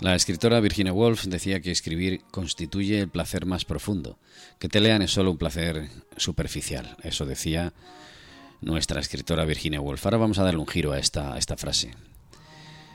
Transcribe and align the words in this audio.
La 0.00 0.14
escritora 0.14 0.60
Virginia 0.60 0.94
Woolf 0.94 1.26
decía 1.26 1.60
que 1.60 1.70
escribir 1.70 2.22
constituye 2.30 3.00
el 3.00 3.10
placer 3.10 3.44
más 3.44 3.66
profundo, 3.66 4.18
que 4.58 4.70
te 4.70 4.80
lean 4.80 5.02
es 5.02 5.10
solo 5.10 5.30
un 5.30 5.36
placer 5.36 5.90
superficial. 6.16 6.96
Eso 7.02 7.26
decía 7.26 7.74
nuestra 8.62 8.98
escritora 9.00 9.44
Virginia 9.44 9.78
Woolf. 9.78 10.06
Ahora 10.06 10.16
vamos 10.16 10.38
a 10.38 10.44
darle 10.44 10.58
un 10.58 10.66
giro 10.66 10.92
a 10.92 10.98
esta, 10.98 11.34
a 11.34 11.38
esta 11.38 11.58
frase. 11.58 11.90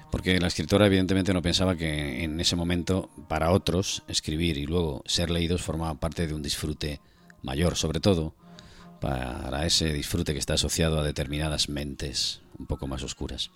Porque 0.09 0.39
la 0.39 0.47
escritora 0.47 0.88
evidentemente 0.88 1.31
no 1.31 1.43
pensaba 1.43 1.75
que 1.75 2.23
en 2.23 2.39
ese 2.39 2.55
momento 2.55 3.11
para 3.27 3.51
otros 3.51 4.01
escribir 4.07 4.57
y 4.57 4.65
luego 4.65 5.03
ser 5.05 5.29
leídos 5.29 5.61
formaba 5.61 5.99
parte 5.99 6.25
de 6.25 6.33
un 6.33 6.41
disfrute 6.41 7.01
mayor, 7.44 7.75
sobre 7.75 7.99
todo 7.99 8.33
para 8.99 9.67
ese 9.67 9.94
disfrute 9.94 10.33
que 10.33 10.39
está 10.39 10.55
asociado 10.55 10.99
a 10.99 11.03
determinadas 11.03 11.69
mentes 11.69 12.41
un 12.58 12.66
poco 12.66 12.88
más 12.88 13.04
oscuras. 13.04 13.52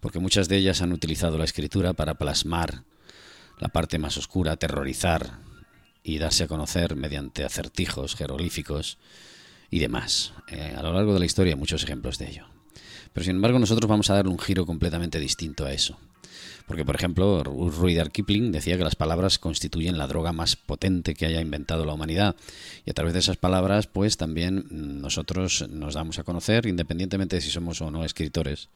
Porque 0.00 0.18
muchas 0.18 0.48
de 0.48 0.56
ellas 0.56 0.82
han 0.82 0.92
utilizado 0.92 1.38
la 1.38 1.44
escritura 1.44 1.92
para 1.92 2.14
plasmar 2.14 2.84
la 3.58 3.68
parte 3.68 3.98
más 3.98 4.16
oscura, 4.16 4.52
aterrorizar 4.52 5.38
y 6.02 6.18
darse 6.18 6.44
a 6.44 6.48
conocer 6.48 6.94
mediante 6.94 7.44
acertijos 7.44 8.14
jeroglíficos 8.14 8.98
y 9.70 9.78
demás. 9.78 10.32
Eh, 10.48 10.74
a 10.76 10.82
lo 10.82 10.92
largo 10.92 11.14
de 11.14 11.20
la 11.20 11.26
historia 11.26 11.54
hay 11.54 11.58
muchos 11.58 11.82
ejemplos 11.82 12.18
de 12.18 12.28
ello. 12.28 12.46
Pero 13.12 13.24
sin 13.24 13.36
embargo 13.36 13.58
nosotros 13.58 13.88
vamos 13.88 14.10
a 14.10 14.14
dar 14.14 14.28
un 14.28 14.38
giro 14.38 14.66
completamente 14.66 15.18
distinto 15.18 15.64
a 15.64 15.72
eso. 15.72 15.98
Porque, 16.66 16.84
por 16.84 16.96
ejemplo, 16.96 17.42
Rudyard 17.44 18.10
Kipling 18.10 18.50
decía 18.50 18.76
que 18.76 18.84
las 18.84 18.96
palabras 18.96 19.38
constituyen 19.38 19.98
la 19.98 20.08
droga 20.08 20.32
más 20.32 20.56
potente 20.56 21.14
que 21.14 21.26
haya 21.26 21.40
inventado 21.40 21.84
la 21.84 21.92
humanidad. 21.92 22.34
Y 22.84 22.90
a 22.90 22.94
través 22.94 23.12
de 23.12 23.20
esas 23.20 23.36
palabras, 23.36 23.86
pues 23.86 24.16
también 24.16 24.66
nosotros 24.70 25.66
nos 25.68 25.94
damos 25.94 26.18
a 26.18 26.24
conocer, 26.24 26.66
independientemente 26.66 27.36
de 27.36 27.42
si 27.42 27.50
somos 27.50 27.80
o 27.80 27.90
no 27.90 28.04
escritores. 28.04 28.68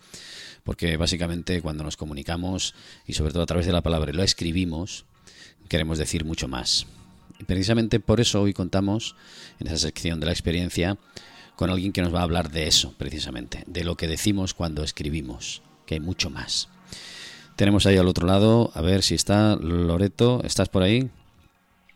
Porque 0.63 0.97
básicamente 0.97 1.63
cuando 1.63 1.83
nos 1.83 1.97
comunicamos, 1.97 2.75
y 3.07 3.15
sobre 3.15 3.33
todo 3.33 3.43
a 3.43 3.47
través 3.47 3.67
de 3.67 3.73
la 3.73 3.83
palabra, 3.83 4.13
lo 4.13 4.23
escribimos, 4.23 5.05
queremos 5.69 5.99
decir 5.99 6.25
mucho 6.25 6.47
más. 6.47 6.87
Y 7.41 7.45
precisamente 7.45 8.01
por 8.01 8.21
eso 8.21 8.43
hoy 8.43 8.53
contamos, 8.53 9.17
en 9.59 9.67
esa 9.67 9.79
sección 9.79 10.21
de 10.21 10.27
la 10.27 10.33
experiencia, 10.33 10.99
con 11.57 11.71
alguien 11.71 11.93
que 11.93 12.03
nos 12.03 12.15
va 12.15 12.21
a 12.21 12.25
hablar 12.25 12.51
de 12.51 12.69
eso, 12.69 12.95
precisamente, 12.97 13.65
de 13.67 13.85
lo 13.85 13.97
que 13.97 14.09
decimos 14.09 14.55
cuando 14.55 14.83
escribimos, 14.83 15.63
que 15.87 15.95
hay 15.95 16.01
mucho 16.01 16.31
más. 16.31 16.69
Tenemos 17.61 17.85
ahí 17.85 17.99
al 17.99 18.09
otro 18.09 18.27
lado, 18.27 18.71
a 18.73 18.81
ver 18.81 19.03
si 19.03 19.15
está 19.15 19.55
Loreto, 19.55 20.41
¿estás 20.45 20.71
por 20.71 20.83
ahí? 20.83 21.11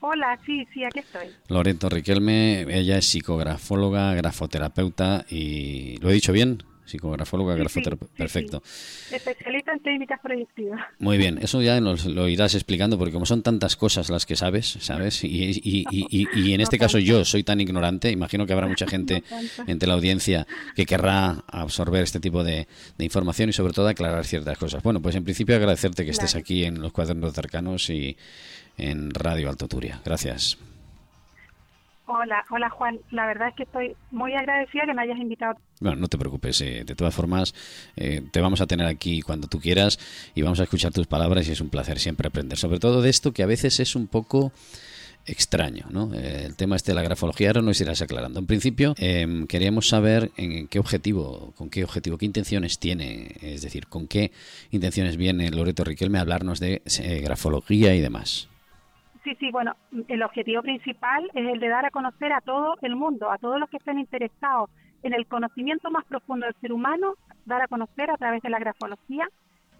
Hola, 0.01 0.39
sí, 0.45 0.67
sí, 0.75 0.85
aquí 0.85 0.99
estoy. 0.99 1.29
Loreto 1.49 1.89
Riquelme, 1.89 2.67
ella 2.69 2.99
es 2.99 3.07
psicografóloga, 3.07 4.13
grafoterapeuta 4.13 5.25
y... 5.31 5.97
¿Lo 6.03 6.11
he 6.11 6.13
dicho 6.13 6.35
bien? 6.35 6.65
Psicografóloga, 6.85 7.55
grafoterapeuta. 7.55 8.15
Perfecto. 8.17 8.63
Especialista 9.11 9.73
en 9.73 9.81
técnicas 9.81 10.21
proyectivas. 10.21 10.81
Muy 10.99 11.19
bien, 11.19 11.39
eso 11.41 11.63
ya 11.63 11.81
nos 11.81 12.05
lo 12.07 12.29
irás 12.29 12.55
explicando 12.55 12.99
porque 12.99 13.13
como 13.13 13.27
son 13.27 13.43
tantas 13.43 13.77
cosas 13.77 14.11
las 14.11 14.27
que 14.27 14.37
sabes, 14.37 14.77
¿sabes? 14.81 15.25
Y, 15.25 15.61
y, 15.63 15.85
y, 15.91 16.29
y 16.35 16.55
en 16.55 16.61
este 16.61 16.79
caso 16.79 16.99
yo 16.99 17.25
soy 17.25 17.43
tan 17.43 17.61
ignorante, 17.61 18.11
imagino 18.11 18.47
que 18.47 18.53
habrá 18.53 18.67
mucha 18.67 18.87
gente 18.87 19.23
entre 19.67 19.89
la 19.89 19.95
audiencia 19.95 20.47
que 20.75 20.87
querrá 20.87 21.45
absorber 21.49 22.03
este 22.03 22.21
tipo 22.21 22.45
de, 22.45 22.67
información 22.99 23.49
y 23.49 23.53
sobre 23.53 23.73
todo 23.73 23.89
aclarar 23.89 24.25
ciertas 24.25 24.59
cosas. 24.59 24.83
Bueno, 24.83 25.01
pues 25.01 25.15
en 25.15 25.25
principio 25.25 25.57
agradecerte 25.57 26.05
que 26.05 26.11
estés 26.11 26.35
aquí 26.37 26.65
en 26.65 26.81
los 26.81 26.93
cuadernos 26.93 27.33
cercanos 27.35 27.91
y 27.91 28.17
en 28.77 29.11
Radio 29.11 29.49
Alto 29.51 29.69
Turia. 29.69 30.01
Gracias. 30.05 30.59
Hola, 32.07 32.45
hola 32.51 32.69
Juan. 32.69 32.99
La 33.11 33.27
verdad 33.27 33.49
es 33.49 33.55
que 33.55 33.63
estoy 33.63 33.97
muy 34.11 34.35
agradecida 34.35 34.85
que 34.85 34.93
me 34.93 35.03
hayas 35.03 35.19
invitado. 35.19 35.57
Bueno, 35.81 35.97
no 35.97 36.09
te 36.09 36.19
preocupes. 36.19 36.61
Eh, 36.61 36.85
de 36.85 36.95
todas 36.95 37.15
formas, 37.15 37.55
eh, 37.97 38.23
te 38.31 38.41
vamos 38.41 38.61
a 38.61 38.67
tener 38.67 38.87
aquí 38.87 39.23
cuando 39.23 39.49
tú 39.49 39.61
quieras 39.61 39.99
y 40.35 40.43
vamos 40.43 40.61
a 40.61 40.65
escuchar 40.65 40.93
tus 40.93 41.07
palabras 41.07 41.49
y 41.49 41.53
es 41.53 41.61
un 41.61 41.69
placer 41.69 41.99
siempre 41.99 42.29
aprender. 42.29 42.59
Sobre 42.59 42.79
todo 42.79 43.03
de 43.03 43.11
esto 43.11 43.33
que 43.33 43.43
a 43.43 43.47
veces 43.47 43.81
es 43.81 43.97
un 43.97 44.07
poco 44.07 44.53
extraño, 45.27 45.87
¿no? 45.91 46.15
Eh, 46.15 46.45
el 46.45 46.55
tema 46.55 46.77
este 46.77 46.93
de 46.93 46.97
la 46.97 47.03
grafología 47.03 47.49
ahora 47.49 47.63
nos 47.63 47.81
irás 47.81 48.03
aclarando. 48.03 48.41
En 48.41 48.47
principio, 48.47 48.95
em, 48.99 49.47
queríamos 49.47 49.89
saber 49.89 50.31
en 50.37 50.69
qué 50.69 50.79
objetivo, 50.79 51.53
con 51.57 51.71
qué 51.71 51.83
objetivo, 51.83 52.19
qué 52.19 52.27
intenciones 52.27 52.79
tiene, 52.79 53.35
es 53.41 53.63
decir, 53.63 53.87
con 53.87 54.07
qué 54.07 54.33
intenciones 54.71 55.17
viene 55.17 55.51
Loreto 55.51 55.83
Riquelme 55.83 56.19
a 56.19 56.21
hablarnos 56.21 56.61
de 56.61 56.83
grafología 57.23 57.95
y 57.95 58.01
demás. 58.01 58.49
Sí, 59.25 59.35
sí, 59.41 59.51
bueno, 59.51 59.75
el 60.09 60.23
objetivo 60.23 60.61
principal 60.61 61.31
es 61.33 61.47
el 61.49 61.59
de 61.59 61.69
dar 61.69 61.87
a 61.87 61.91
conocer 61.91 62.31
a 62.33 62.43
todo 62.43 62.77
el 62.83 62.95
mundo, 62.95 63.31
a 63.31 63.39
todos 63.39 63.59
los 63.59 63.71
que 63.71 63.79
estén 63.79 63.99
interesados 63.99 64.69
en 65.03 65.15
el 65.15 65.27
conocimiento 65.27 65.91
más 65.91 66.05
profundo 66.05 66.45
del 66.45 66.55
ser 66.61 66.73
humano, 66.73 67.15
dar 67.47 67.63
a 67.63 67.69
conocer 67.69 68.11
a 68.11 68.19
través 68.19 68.43
de 68.43 68.51
la 68.51 68.59
grafología. 68.59 69.27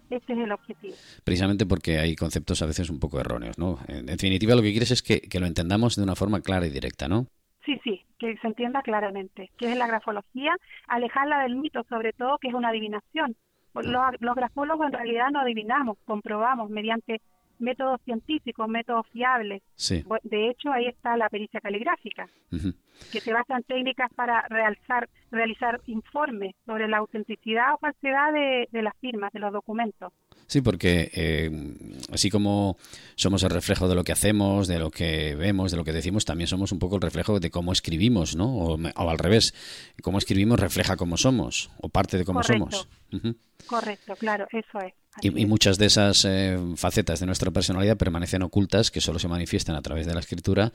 Este 0.09 0.33
es 0.33 0.39
el 0.39 0.51
objetivo. 0.51 0.95
Precisamente 1.23 1.67
porque 1.67 1.99
hay 1.99 2.15
conceptos 2.15 2.61
a 2.63 2.65
veces 2.65 2.89
un 2.89 2.99
poco 2.99 3.19
erróneos, 3.19 3.57
¿no? 3.59 3.77
En 3.87 4.07
definitiva, 4.07 4.55
lo 4.55 4.61
que 4.63 4.71
quieres 4.71 4.91
es 4.91 5.03
que, 5.03 5.39
lo 5.39 5.45
entendamos 5.45 5.95
de 5.95 6.03
una 6.03 6.15
forma 6.15 6.41
clara 6.41 6.65
y 6.65 6.71
directa, 6.71 7.07
¿no? 7.07 7.27
Sí, 7.65 7.79
sí, 7.83 8.01
que 8.19 8.37
se 8.37 8.47
entienda 8.47 8.81
claramente. 8.81 9.51
¿Qué 9.57 9.71
es 9.71 9.77
la 9.77 9.87
grafología? 9.87 10.55
Alejarla 10.87 11.41
del 11.43 11.55
mito, 11.55 11.83
sobre 11.89 12.13
todo, 12.13 12.37
que 12.39 12.47
es 12.47 12.53
una 12.53 12.69
adivinación. 12.69 13.35
Los, 13.73 13.85
los 14.19 14.35
grafólogos 14.35 14.87
en 14.87 14.93
realidad 14.93 15.29
no 15.31 15.41
adivinamos, 15.41 15.97
comprobamos 16.05 16.69
mediante 16.69 17.19
métodos 17.59 18.01
científicos, 18.03 18.67
métodos 18.67 19.07
fiables. 19.11 19.61
De 20.23 20.49
hecho, 20.49 20.71
ahí 20.71 20.87
está 20.87 21.17
la 21.17 21.29
pericia 21.29 21.61
caligráfica, 21.61 22.27
que 23.11 23.19
se 23.19 23.33
basa 23.33 23.57
en 23.57 23.63
técnicas 23.63 24.11
para 24.13 24.41
realizar, 24.49 25.09
realizar 25.31 25.81
informes 25.87 26.55
sobre 26.65 26.87
la 26.87 26.97
autenticidad 26.97 27.73
o 27.73 27.77
falsedad 27.77 28.33
de, 28.33 28.81
las 28.81 28.95
firmas, 28.99 29.31
de 29.33 29.39
los 29.39 29.53
documentos. 29.53 30.13
Sí, 30.47 30.61
porque 30.61 31.11
eh, 31.15 31.49
así 32.11 32.29
como 32.29 32.77
somos 33.15 33.41
el 33.43 33.49
reflejo 33.49 33.87
de 33.87 33.95
lo 33.95 34.03
que 34.03 34.11
hacemos, 34.11 34.67
de 34.67 34.77
lo 34.77 34.91
que 34.91 35.35
vemos, 35.35 35.71
de 35.71 35.77
lo 35.77 35.83
que 35.83 35.91
decimos, 35.91 36.23
también 36.23 36.47
somos 36.47 36.71
un 36.71 36.79
poco 36.79 36.95
el 36.95 37.01
reflejo 37.01 37.39
de 37.39 37.49
cómo 37.49 37.71
escribimos, 37.71 38.35
¿no? 38.35 38.55
O, 38.55 39.09
al 39.09 39.17
revés, 39.17 39.53
cómo 40.03 40.19
escribimos 40.19 40.59
refleja 40.59 40.97
cómo 40.97 41.17
somos, 41.17 41.71
o 41.81 41.89
parte 41.89 42.17
de 42.17 42.25
cómo 42.25 42.43
somos. 42.43 42.87
Correcto, 43.65 44.15
claro, 44.17 44.45
eso 44.51 44.79
es. 44.81 44.93
Y, 45.21 45.45
muchas 45.45 45.77
de 45.77 45.85
esas 45.85 46.25
eh, 46.25 46.59
facetas 46.75 47.21
de 47.21 47.25
nuestra 47.25 47.49
personalidad 47.49 47.97
permanecen 47.97 48.43
ocultas, 48.43 48.91
que 48.91 48.99
solo 48.99 49.17
se 49.17 49.29
manifiestan 49.29 49.75
a 49.75 49.81
través 49.81 50.05
de 50.05 50.13
la 50.13 50.19
escritura 50.19 50.73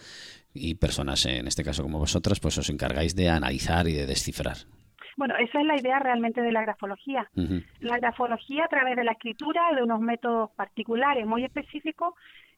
y 0.55 0.75
personas, 0.75 1.27
en 1.27 1.47
este 1.47 1.63
caso 1.63 1.83
como 1.83 1.99
vosotras, 1.99 2.41
pues 2.41 2.57
os 2.57 2.71
encargáis 2.71 3.15
de 3.15 3.29
analizar 3.29 3.87
y 3.87 3.93
de 3.93 4.07
descifrar. 4.07 4.57
Bueno, 5.17 5.35
esa 5.37 5.61
es 5.61 5.67
la 5.67 5.77
idea 5.77 5.99
realmente 5.99 6.41
de 6.41 6.53
la 6.53 6.63
grafología. 6.63 7.29
La 7.81 7.99
grafología 7.99 8.65
a 8.65 8.69
través 8.69 8.97
de 8.97 9.05
la 9.05 9.13
escritura 9.13 9.73
de 9.75 9.83
unos 9.83 10.01
métodos 10.01 10.51
particulares 10.53 11.27
muy 11.27 11.45
específicos 11.45 12.15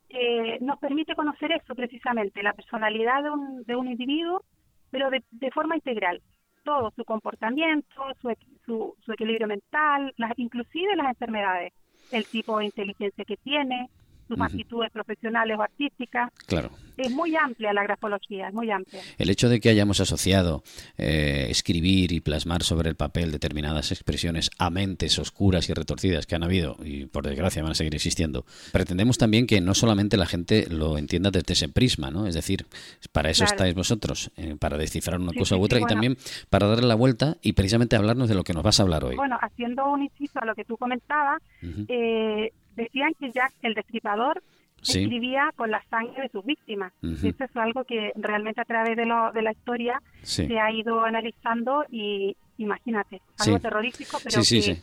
eh, 0.08 0.58
nos 0.60 0.78
permite 0.78 1.14
conocer 1.14 1.52
eso 1.52 1.74
precisamente, 1.74 2.42
la 2.42 2.52
personalidad 2.52 3.22
de 3.22 3.30
un, 3.30 3.62
de 3.64 3.76
un 3.76 3.88
individuo, 3.88 4.44
pero 4.90 5.08
de, 5.08 5.22
de 5.30 5.50
forma 5.50 5.74
integral 5.74 6.20
todo, 6.62 6.92
su 6.94 7.04
comportamiento, 7.04 8.02
su, 8.20 8.32
su, 8.64 8.94
su 9.04 9.12
equilibrio 9.12 9.46
mental, 9.46 10.12
las, 10.16 10.32
inclusive 10.38 10.96
las 10.96 11.08
enfermedades, 11.08 11.72
el 12.10 12.26
tipo 12.26 12.58
de 12.58 12.66
inteligencia 12.66 13.24
que 13.24 13.36
tiene, 13.36 13.90
sus 14.32 14.40
actitudes 14.40 14.90
profesionales 14.90 15.56
o 15.58 15.62
artísticas. 15.62 16.30
Claro. 16.46 16.70
Es 16.96 17.10
muy 17.10 17.34
amplia 17.36 17.72
la 17.72 17.82
grafología, 17.82 18.48
es 18.48 18.54
muy 18.54 18.70
amplia. 18.70 19.00
El 19.18 19.30
hecho 19.30 19.48
de 19.48 19.60
que 19.60 19.70
hayamos 19.70 20.00
asociado 20.00 20.62
eh, 20.98 21.46
escribir 21.48 22.12
y 22.12 22.20
plasmar 22.20 22.62
sobre 22.62 22.90
el 22.90 22.96
papel 22.96 23.32
determinadas 23.32 23.92
expresiones 23.92 24.50
a 24.58 24.70
mentes 24.70 25.18
oscuras 25.18 25.68
y 25.68 25.74
retorcidas 25.74 26.26
que 26.26 26.34
han 26.34 26.44
habido 26.44 26.76
y 26.84 27.06
por 27.06 27.26
desgracia 27.26 27.62
van 27.62 27.72
a 27.72 27.74
seguir 27.74 27.94
existiendo, 27.94 28.44
pretendemos 28.72 29.18
también 29.18 29.46
que 29.46 29.60
no 29.60 29.74
solamente 29.74 30.16
la 30.16 30.26
gente 30.26 30.66
lo 30.68 30.98
entienda 30.98 31.30
desde 31.30 31.54
ese 31.54 31.68
prisma, 31.68 32.10
¿no? 32.10 32.26
Es 32.26 32.34
decir, 32.34 32.66
para 33.10 33.30
eso 33.30 33.44
estáis 33.44 33.74
vosotros, 33.74 34.30
eh, 34.36 34.56
para 34.58 34.76
descifrar 34.76 35.20
una 35.20 35.32
cosa 35.32 35.56
u 35.56 35.62
otra 35.62 35.80
y 35.80 35.84
también 35.84 36.16
para 36.50 36.66
darle 36.66 36.86
la 36.86 36.94
vuelta 36.94 37.36
y 37.42 37.54
precisamente 37.54 37.96
hablarnos 37.96 38.28
de 38.28 38.34
lo 38.34 38.44
que 38.44 38.52
nos 38.52 38.62
vas 38.62 38.80
a 38.80 38.82
hablar 38.82 39.04
hoy. 39.04 39.16
Bueno, 39.16 39.38
haciendo 39.40 39.90
un 39.90 40.02
inciso 40.02 40.38
a 40.40 40.44
lo 40.44 40.54
que 40.54 40.64
tú 40.64 40.76
comentabas, 40.76 41.42
eh, 41.88 42.52
decían 42.76 43.12
que 43.18 43.30
Jack 43.30 43.52
el 43.62 43.74
Destripador 43.74 44.42
escribía 44.82 45.50
con 45.56 45.70
la 45.70 45.82
sangre 45.88 46.22
de 46.22 46.28
sus 46.28 46.44
víctimas. 46.44 46.92
Eso 47.02 47.44
es 47.44 47.56
algo 47.56 47.84
que 47.84 48.12
realmente 48.16 48.60
a 48.60 48.64
través 48.64 48.96
de, 48.96 49.06
lo, 49.06 49.32
de 49.32 49.42
la 49.42 49.52
historia 49.52 50.02
se 50.22 50.58
ha 50.58 50.72
ido 50.72 51.04
analizando 51.04 51.84
y 51.90 52.36
imagínate, 52.58 53.20
algo 53.38 53.58
terrorífico, 53.58 54.18
pero 54.22 54.40
que 54.40 54.76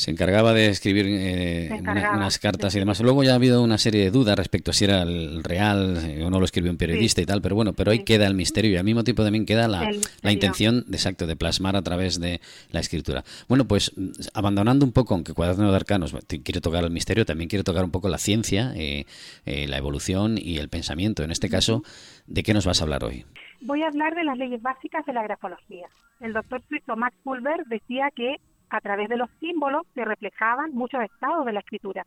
se 0.00 0.10
encargaba 0.10 0.54
de 0.54 0.68
escribir 0.68 1.04
eh, 1.06 1.68
unas 1.82 2.38
cartas 2.38 2.74
y 2.74 2.78
demás. 2.78 3.00
Luego 3.00 3.22
ya 3.22 3.32
ha 3.32 3.34
habido 3.34 3.62
una 3.62 3.76
serie 3.76 4.02
de 4.02 4.10
dudas 4.10 4.34
respecto 4.34 4.70
a 4.70 4.74
si 4.74 4.86
era 4.86 5.02
el 5.02 5.44
real 5.44 5.98
eh, 6.06 6.24
o 6.24 6.30
no 6.30 6.38
lo 6.38 6.46
escribió 6.46 6.70
un 6.70 6.78
periodista 6.78 7.20
y 7.20 7.26
tal, 7.26 7.42
pero 7.42 7.54
bueno, 7.54 7.74
pero 7.74 7.90
ahí 7.90 8.02
queda 8.02 8.26
el 8.26 8.32
misterio 8.32 8.70
y 8.70 8.76
al 8.78 8.84
mismo 8.84 9.04
tiempo 9.04 9.22
también 9.22 9.44
queda 9.44 9.68
la, 9.68 9.90
intención, 10.32 10.84
de, 10.86 10.96
exacto, 10.96 11.26
de 11.26 11.36
plasmar 11.36 11.76
a 11.76 11.82
través 11.82 12.18
de 12.18 12.40
la 12.70 12.80
escritura. 12.80 13.24
Bueno, 13.46 13.66
pues 13.66 13.92
abandonando 14.32 14.86
un 14.86 14.92
poco, 14.92 15.12
aunque 15.12 15.34
Cuaderno 15.34 15.70
de 15.70 15.76
Arcanos 15.76 16.16
quiere 16.26 16.62
tocar 16.62 16.82
el 16.82 16.90
misterio, 16.90 17.26
también 17.26 17.50
quiere 17.50 17.62
tocar 17.62 17.84
un 17.84 17.90
poco 17.90 18.08
la 18.08 18.16
ciencia, 18.16 18.72
eh, 18.76 19.04
la 19.44 19.76
evolución 19.76 20.38
y 20.38 20.56
el 20.56 20.70
pensamiento. 20.70 21.24
En 21.24 21.30
este 21.30 21.50
caso, 21.50 21.82
¿de 22.26 22.42
qué 22.42 22.54
nos 22.54 22.64
vas 22.64 22.80
a 22.80 22.84
hablar 22.84 23.04
hoy? 23.04 23.26
Voy 23.60 23.82
a 23.82 23.88
hablar 23.88 24.14
de 24.14 24.24
las 24.24 24.38
leyes 24.38 24.62
básicas 24.62 25.04
de 25.04 25.12
la 25.12 25.22
grafología. 25.22 25.88
El 26.20 26.32
doctor 26.32 26.62
Max 26.96 27.14
Pulver 27.22 27.64
decía 27.66 28.08
que 28.16 28.36
a 28.70 28.80
través 28.80 29.08
de 29.08 29.16
los 29.16 29.30
símbolos 29.40 29.86
se 29.94 30.04
reflejaban 30.04 30.72
muchos 30.72 31.02
estados 31.02 31.44
de 31.44 31.52
la 31.52 31.60
escritura. 31.60 32.06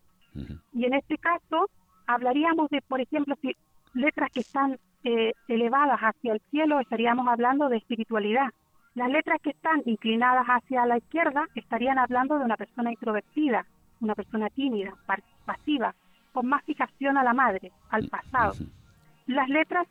Y 0.74 0.86
en 0.86 0.94
este 0.94 1.18
caso 1.18 1.70
hablaríamos 2.08 2.70
de, 2.70 2.82
por 2.82 3.02
ejemplo, 3.02 3.36
si 3.42 3.56
letras 3.94 4.32
que 4.32 4.40
están 4.40 4.80
eh, 5.04 5.34
elevadas 5.48 6.00
hacia 6.00 6.34
el 6.34 6.42
cielo, 6.50 6.80
estaríamos 6.80 7.28
hablando 7.28 7.70
de 7.70 7.78
espiritualidad. 7.78 8.50
Las 8.96 9.10
letras 9.10 9.42
que 9.42 9.52
están 9.52 9.82
inclinadas 9.86 10.46
hacia 10.48 10.86
la 10.86 10.98
izquierda 10.98 11.46
estarían 11.56 11.98
hablando 11.98 12.38
de 12.38 12.46
una 12.46 12.58
persona 12.58 12.92
introvertida, 12.92 13.66
una 14.02 14.16
persona 14.16 14.50
tímida, 14.50 14.94
pasiva, 15.46 15.96
con 16.32 16.48
más 16.48 16.64
fijación 16.64 17.18
a 17.18 17.24
la 17.24 17.34
madre, 17.34 17.72
al 17.90 18.08
pasado. 18.08 18.54
Las 19.28 19.50
letras 19.50 19.88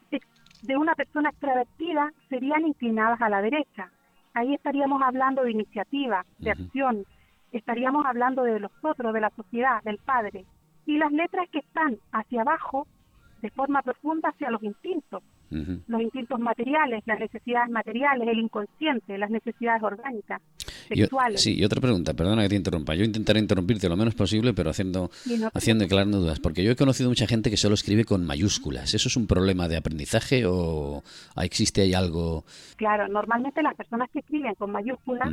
de 0.63 0.77
una 0.77 0.95
persona 0.95 1.31
extrovertida 1.31 2.13
serían 2.29 2.67
inclinadas 2.67 3.21
a 3.21 3.29
la 3.29 3.43
derecha. 3.43 3.91
Ahí 4.35 4.55
estaríamos 4.55 5.03
hablando 5.03 5.43
de 5.43 5.51
iniciativa, 5.51 6.25
de 6.39 6.51
acción, 6.53 7.05
estaríamos 7.53 8.07
hablando 8.07 8.43
de 8.43 8.61
los 8.61 8.73
otros, 8.83 9.13
de 9.13 9.21
la 9.21 9.31
sociedad, 9.31 9.83
del 9.83 9.99
padre. 9.99 10.45
Y 10.87 10.99
las 10.99 11.13
letras 11.13 11.49
que 11.51 11.59
están 11.59 11.99
hacia 12.13 12.41
abajo, 12.41 12.87
de 13.43 13.51
forma 13.51 13.83
profunda, 13.83 14.31
hacia 14.31 14.51
los 14.51 14.63
instintos, 14.63 15.23
los 15.51 16.01
instintos 16.01 16.41
materiales, 16.41 17.03
las 17.05 17.21
necesidades 17.21 17.71
materiales, 17.71 18.27
el 18.27 18.39
inconsciente, 18.39 19.19
las 19.19 19.31
necesidades 19.31 19.83
orgánicas, 19.83 20.41
sexuales. 20.89 21.41
sí, 21.41 21.55
y 21.59 21.65
otra 21.65 21.81
pregunta, 21.81 22.15
perdona 22.15 22.43
que 22.43 22.51
te 22.51 22.57
interrumpa. 22.57 22.95
Yo 22.95 23.05
intentaré 23.05 23.41
interrumpirte 23.41 23.89
lo 23.89 23.97
menos 23.97 24.15
posible, 24.15 24.53
pero 24.55 24.71
haciendo, 24.71 25.11
haciendo 25.55 25.85
aclarando 25.85 26.21
dudas, 26.21 26.41
porque 26.41 26.63
yo 26.63 26.73
he 26.73 26.77
conocido 26.77 27.09
mucha 27.09 27.27
gente 27.27 27.51
que 27.51 27.57
solo 27.57 27.75
escribe 27.75 28.05
con 28.05 28.27
mayúsculas. 28.27 28.95
¿Eso 28.95 29.09
es 29.09 29.17
un 29.17 29.27
problema 29.27 29.69
de 29.69 29.77
aprendizaje 29.77 30.45
o 30.47 31.03
existe 31.37 31.83
ahí 31.83 31.95
algo? 31.95 32.45
Claro, 32.77 33.09
normalmente 33.09 33.63
las 33.63 33.75
personas 33.75 34.11
que 34.11 34.21
escriben 34.21 34.55
con 34.55 34.71
mayúsculas 34.71 35.31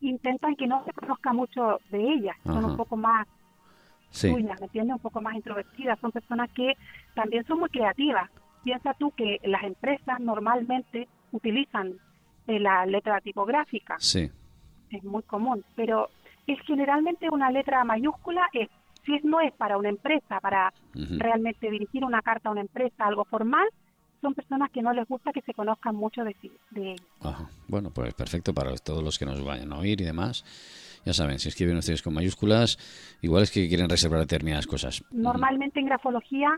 intentan 0.00 0.54
que 0.56 0.66
no 0.66 0.84
se 0.84 0.92
conozca 0.92 1.32
mucho 1.32 1.80
de 1.90 2.00
ellas, 2.00 2.36
son 2.44 2.64
un 2.64 2.76
poco 2.76 2.96
más 2.96 3.26
suyas, 4.10 4.58
¿me 4.60 4.66
entiendes? 4.66 4.96
Un 4.96 5.02
poco 5.02 5.20
más 5.20 5.34
introvertidas, 5.34 5.98
son 6.00 6.12
personas 6.12 6.50
que 6.52 6.72
también 7.14 7.44
son 7.46 7.60
muy 7.60 7.68
creativas 7.68 8.30
Piensa 8.62 8.94
tú 8.98 9.12
que 9.12 9.38
las 9.44 9.62
empresas 9.62 10.20
normalmente 10.20 11.08
utilizan 11.32 11.94
eh, 12.46 12.58
la 12.58 12.86
letra 12.86 13.20
tipográfica. 13.20 13.96
Sí. 13.98 14.30
Es 14.90 15.04
muy 15.04 15.22
común, 15.22 15.64
pero 15.74 16.08
es 16.46 16.58
generalmente 16.66 17.28
una 17.30 17.50
letra 17.50 17.84
mayúscula 17.84 18.48
es 18.52 18.68
si 19.04 19.26
no 19.26 19.40
es 19.40 19.52
para 19.54 19.78
una 19.78 19.88
empresa, 19.88 20.38
para 20.40 20.72
realmente 20.94 21.70
dirigir 21.70 22.04
una 22.04 22.20
carta 22.20 22.48
a 22.48 22.52
una 22.52 22.60
empresa, 22.60 23.06
algo 23.06 23.24
formal, 23.24 23.66
son 24.20 24.34
personas 24.34 24.70
que 24.70 24.82
no 24.82 24.92
les 24.92 25.06
gusta 25.08 25.32
que 25.32 25.40
se 25.42 25.54
conozcan 25.54 25.94
mucho 25.94 26.24
de, 26.24 26.34
de 26.70 26.92
ellos. 26.92 27.06
Bueno, 27.68 27.90
pues 27.90 28.14
perfecto 28.14 28.52
para 28.52 28.74
todos 28.76 29.02
los 29.02 29.18
que 29.18 29.24
nos 29.24 29.42
vayan 29.44 29.72
a 29.72 29.78
oír 29.78 30.00
y 30.00 30.04
demás. 30.04 30.44
Ya 31.04 31.12
saben, 31.12 31.38
si 31.38 31.48
escriben 31.48 31.76
ustedes 31.76 32.02
con 32.02 32.14
mayúsculas, 32.14 32.76
igual 33.22 33.44
es 33.44 33.50
que 33.50 33.68
quieren 33.68 33.88
reservar 33.88 34.20
determinadas 34.20 34.66
cosas. 34.66 35.04
Normalmente 35.10 35.80
en 35.80 35.86
grafología 35.86 36.50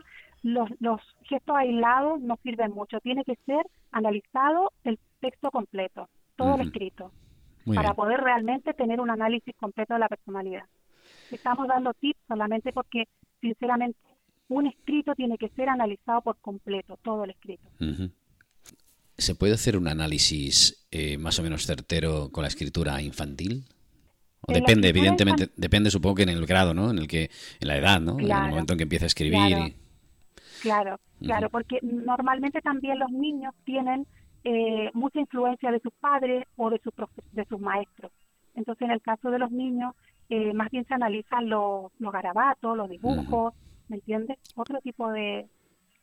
los, 0.43 0.69
los 0.79 0.99
gestos 1.23 1.55
aislados 1.55 2.19
no 2.21 2.37
sirven 2.43 2.71
mucho. 2.71 2.99
Tiene 3.01 3.23
que 3.23 3.37
ser 3.45 3.65
analizado 3.91 4.71
el 4.83 4.99
texto 5.19 5.51
completo, 5.51 6.09
todo 6.35 6.57
lo 6.57 6.63
escrito, 6.63 7.11
para 7.65 7.93
poder 7.93 8.19
realmente 8.21 8.73
tener 8.73 8.99
un 8.99 9.09
análisis 9.09 9.55
completo 9.55 9.93
de 9.93 9.99
la 9.99 10.09
personalidad. 10.09 10.65
Estamos 11.31 11.67
dando 11.67 11.93
tips 11.93 12.19
solamente 12.27 12.73
porque, 12.73 13.05
sinceramente, 13.39 13.97
un 14.49 14.67
escrito 14.67 15.15
tiene 15.15 15.37
que 15.37 15.49
ser 15.49 15.69
analizado 15.69 16.21
por 16.21 16.37
completo, 16.39 16.97
todo 17.01 17.23
el 17.23 17.31
escrito. 17.31 17.63
¿Se 19.17 19.35
puede 19.35 19.53
hacer 19.53 19.77
un 19.77 19.87
análisis 19.87 20.87
eh, 20.91 21.17
más 21.17 21.39
o 21.39 21.43
menos 21.43 21.65
certero 21.65 22.29
con 22.31 22.41
la 22.41 22.47
escritura 22.47 23.01
infantil? 23.01 23.65
O 24.41 24.53
depende, 24.53 24.89
evidentemente, 24.89 25.49
depende 25.55 25.91
supongo 25.91 26.15
que 26.15 26.23
en 26.23 26.29
el 26.29 26.45
grado, 26.45 26.73
¿no? 26.73 26.89
En 26.89 26.97
el 26.97 27.07
que, 27.07 27.29
en 27.59 27.67
la 27.67 27.77
edad, 27.77 28.01
¿no? 28.01 28.19
en 28.19 28.31
el 28.31 28.49
momento 28.49 28.73
en 28.73 28.77
que 28.77 28.83
empieza 28.83 29.05
a 29.05 29.07
escribir. 29.07 29.75
Claro, 30.61 30.99
claro, 31.19 31.49
porque 31.49 31.79
normalmente 31.81 32.61
también 32.61 32.99
los 32.99 33.11
niños 33.11 33.53
tienen 33.63 34.05
eh, 34.43 34.89
mucha 34.93 35.19
influencia 35.19 35.71
de 35.71 35.79
sus 35.79 35.93
padres 35.93 36.45
o 36.55 36.69
de 36.69 36.79
sus, 36.79 36.93
de 37.31 37.45
sus 37.45 37.59
maestros. 37.59 38.11
Entonces, 38.55 38.85
en 38.85 38.91
el 38.91 39.01
caso 39.01 39.31
de 39.31 39.39
los 39.39 39.51
niños, 39.51 39.95
eh, 40.29 40.53
más 40.53 40.69
bien 40.71 40.85
se 40.85 40.93
analizan 40.93 41.49
los, 41.49 41.91
los 41.99 42.11
garabatos, 42.11 42.77
los 42.77 42.89
dibujos, 42.89 43.53
¿me 43.87 43.97
entiendes? 43.97 44.37
Otro 44.55 44.79
tipo 44.81 45.11
de, 45.11 45.47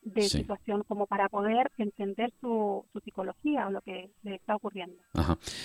de 0.02 0.22
situación 0.22 0.82
como 0.84 1.06
para 1.06 1.28
poder 1.28 1.70
entender 1.78 2.32
su, 2.40 2.84
su, 2.92 3.00
psicología 3.00 3.66
o 3.66 3.70
lo 3.70 3.80
que 3.80 4.10
le 4.22 4.34
está 4.36 4.56
ocurriendo. 4.56 4.96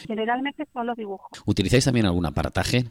Generalmente 0.07 0.67
son 0.73 0.87
los 0.87 0.97
dibujos. 0.97 1.29
¿Utilizáis 1.45 1.85
también 1.85 2.05
algún 2.05 2.25
apartaje? 2.25 2.85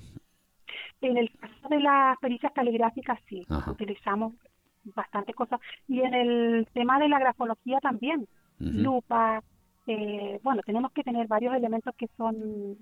En 1.00 1.16
el 1.16 1.30
caso 1.32 1.68
de 1.68 1.80
las 1.80 2.16
pericias 2.18 2.52
caligráficas 2.52 3.18
sí, 3.28 3.44
utilizamos 3.66 4.34
bastantes 4.84 5.34
cosas. 5.34 5.60
Y 5.88 6.00
en 6.00 6.14
el 6.14 6.68
tema 6.72 6.98
de 6.98 7.08
la 7.08 7.18
grafología 7.18 7.80
también, 7.80 8.28
lupa, 8.58 9.42
eh, 9.86 10.40
bueno, 10.42 10.62
tenemos 10.64 10.92
que 10.92 11.02
tener 11.02 11.26
varios 11.26 11.54
elementos 11.54 11.94
que 11.96 12.08
son, 12.16 12.76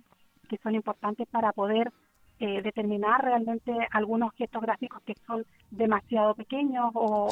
que 0.48 0.58
son 0.58 0.74
importantes 0.74 1.26
para 1.28 1.52
poder 1.52 1.92
eh, 2.38 2.62
determinar 2.62 3.22
realmente 3.22 3.72
algunos 3.90 4.32
gestos 4.34 4.62
gráficos 4.62 5.02
que 5.02 5.14
son 5.26 5.44
demasiado 5.70 6.34
pequeños 6.34 6.90
o, 6.94 7.28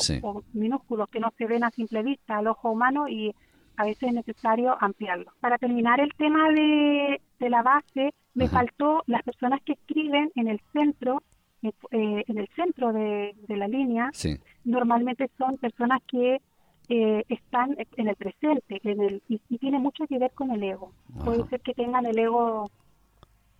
minúsculos, 0.52 1.08
que 1.08 1.20
no 1.20 1.32
se 1.36 1.46
ven 1.46 1.64
a 1.64 1.70
simple 1.70 2.02
vista 2.02 2.38
al 2.38 2.46
ojo 2.46 2.70
humano 2.70 3.08
y 3.08 3.34
a 3.76 3.84
veces 3.84 4.08
es 4.08 4.14
necesario 4.14 4.76
ampliarlos. 4.80 5.32
Para 5.40 5.56
terminar 5.56 6.00
el 6.00 6.12
tema 6.14 6.50
de, 6.50 7.20
de 7.38 7.50
la 7.50 7.62
base, 7.62 8.12
me 8.34 8.48
faltó 8.48 9.02
las 9.06 9.22
personas 9.22 9.60
que 9.62 9.72
escriben 9.72 10.30
en 10.34 10.48
el 10.48 10.60
centro 10.72 11.22
eh, 11.60 12.24
en 12.28 12.38
el 12.38 12.48
centro 12.54 12.92
de, 12.92 13.34
la 13.48 13.66
línea, 13.66 14.10
normalmente 14.64 15.28
son 15.36 15.56
personas 15.56 16.00
que 16.06 16.40
eh, 16.88 17.24
están 17.28 17.76
en 17.96 18.08
el 18.08 18.16
presente 18.16 18.80
en 18.82 19.00
el, 19.02 19.22
y, 19.28 19.38
tiene 19.58 19.78
mucho 19.78 20.06
que 20.06 20.18
ver 20.18 20.30
con 20.32 20.50
el 20.50 20.62
ego. 20.62 20.92
Puede 21.24 21.46
ser 21.48 21.60
que 21.60 21.74
tengan 21.74 22.06
el 22.06 22.18
ego 22.18 22.70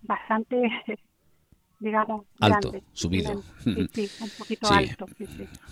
bastante, 0.03 0.63
digamos, 1.81 2.25
alto, 2.41 2.73
subido. 2.93 3.43
Sí, 3.93 4.09
un 4.23 4.31
poquito 4.39 4.69
alto. 4.73 5.07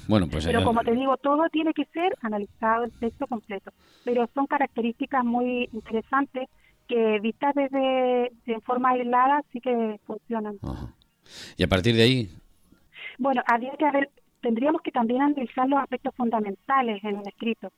Bueno, 0.08 0.28
pues 0.28 0.46
Pero 0.46 0.64
como 0.64 0.82
te 0.82 0.92
digo, 0.92 1.16
todo 1.16 1.48
tiene 1.50 1.72
que 1.72 1.86
ser 1.86 2.14
analizado 2.20 2.84
el 2.84 2.92
texto 2.92 3.26
completo. 3.26 3.72
Pero 4.04 4.28
son 4.34 4.46
características 4.46 5.24
muy 5.24 5.68
interesantes 5.72 6.48
que 6.86 7.18
vistas 7.20 7.54
desde 7.54 8.32
en 8.46 8.62
forma 8.62 8.90
aislada 8.90 9.42
sí 9.52 9.60
que 9.60 9.98
funcionan. 10.06 10.58
Y 11.56 11.62
a 11.62 11.68
partir 11.68 11.96
de 11.96 12.02
ahí. 12.02 12.30
Bueno, 13.18 13.42
habría 13.46 13.72
que 13.76 13.86
haber, 13.86 14.10
tendríamos 14.46 14.80
que 14.80 14.92
también 14.92 15.22
analizar 15.22 15.68
los 15.68 15.80
aspectos 15.80 16.14
fundamentales 16.14 17.02
en 17.02 17.16
un 17.16 17.26
escrito. 17.26 17.72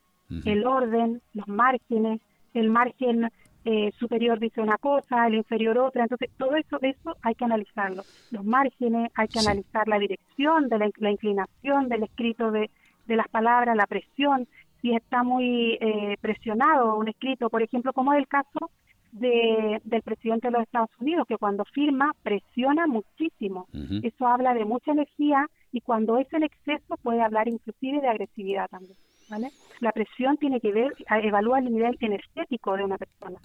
El 0.45 0.67
orden, 0.67 1.19
los 1.33 1.47
márgenes, 1.47 2.21
el 2.53 2.69
margen 2.69 3.27
eh, 3.65 3.91
superior 3.97 4.39
dice 4.39 4.61
una 4.61 4.77
cosa, 4.77 5.25
el 5.25 5.33
inferior 5.33 5.79
otra. 5.79 6.03
Entonces, 6.03 6.29
todo 6.37 6.55
eso, 6.55 6.77
eso 6.83 7.17
hay 7.23 7.33
que 7.33 7.45
analizarlo. 7.45 8.03
Los 8.29 8.45
márgenes, 8.45 9.09
hay 9.15 9.27
que 9.27 9.39
analizar 9.39 9.87
la 9.87 9.97
dirección 9.97 10.69
de 10.69 10.77
la, 10.77 11.09
inclinación 11.09 11.89
del 11.89 12.03
escrito 12.03 12.51
de, 12.51 12.69
de, 13.07 13.15
las 13.15 13.27
palabras, 13.29 13.75
la 13.75 13.87
presión, 13.87 14.47
si 14.79 14.93
está 14.93 15.23
muy 15.23 15.75
eh, 15.81 16.17
presionado 16.21 16.97
un 16.97 17.07
escrito, 17.07 17.49
por 17.49 17.63
ejemplo, 17.63 17.93
como 17.93 18.13
es 18.13 18.19
el 18.19 18.27
caso 18.27 18.69
de, 19.11 19.81
del 19.83 20.01
presidente 20.01 20.47
de 20.47 20.51
los 20.51 20.63
Estados 20.63 20.89
Unidos, 20.99 21.27
que 21.27 21.37
cuando 21.37 21.65
firma 21.65 22.13
presiona 22.23 22.87
muchísimo. 22.87 23.67
Eso 24.03 24.27
habla 24.27 24.53
de 24.53 24.65
mucha 24.65 24.91
energía 24.91 25.47
y 25.71 25.81
cuando 25.81 26.17
es 26.17 26.31
en 26.33 26.43
exceso 26.43 26.97
puede 27.01 27.21
hablar 27.21 27.47
inclusive 27.47 28.01
de 28.01 28.07
agresividad 28.07 28.67
también. 28.69 28.97
¿vale? 29.29 29.49
La 29.79 29.91
presión 29.91 30.37
tiene 30.37 30.59
que 30.59 30.71
ver, 30.71 30.93
evalúa 31.09 31.59
el 31.59 31.71
nivel 31.71 31.97
energético 31.99 32.75
de 32.75 32.83
una 32.83 32.97
persona. 32.97 33.39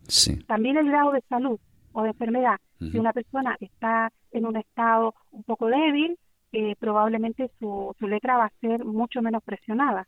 También 0.46 0.76
el 0.76 0.88
grado 0.88 1.12
de 1.12 1.22
salud 1.28 1.58
o 1.92 2.02
de 2.02 2.08
enfermedad. 2.08 2.56
Si 2.78 2.98
una 2.98 3.12
persona 3.12 3.56
está 3.60 4.12
en 4.32 4.44
un 4.44 4.56
estado 4.56 5.14
un 5.30 5.42
poco 5.44 5.68
débil, 5.68 6.18
eh, 6.52 6.76
probablemente 6.78 7.50
su, 7.58 7.94
su 7.98 8.06
letra 8.06 8.36
va 8.36 8.46
a 8.46 8.60
ser 8.60 8.84
mucho 8.84 9.22
menos 9.22 9.42
presionada. 9.42 10.06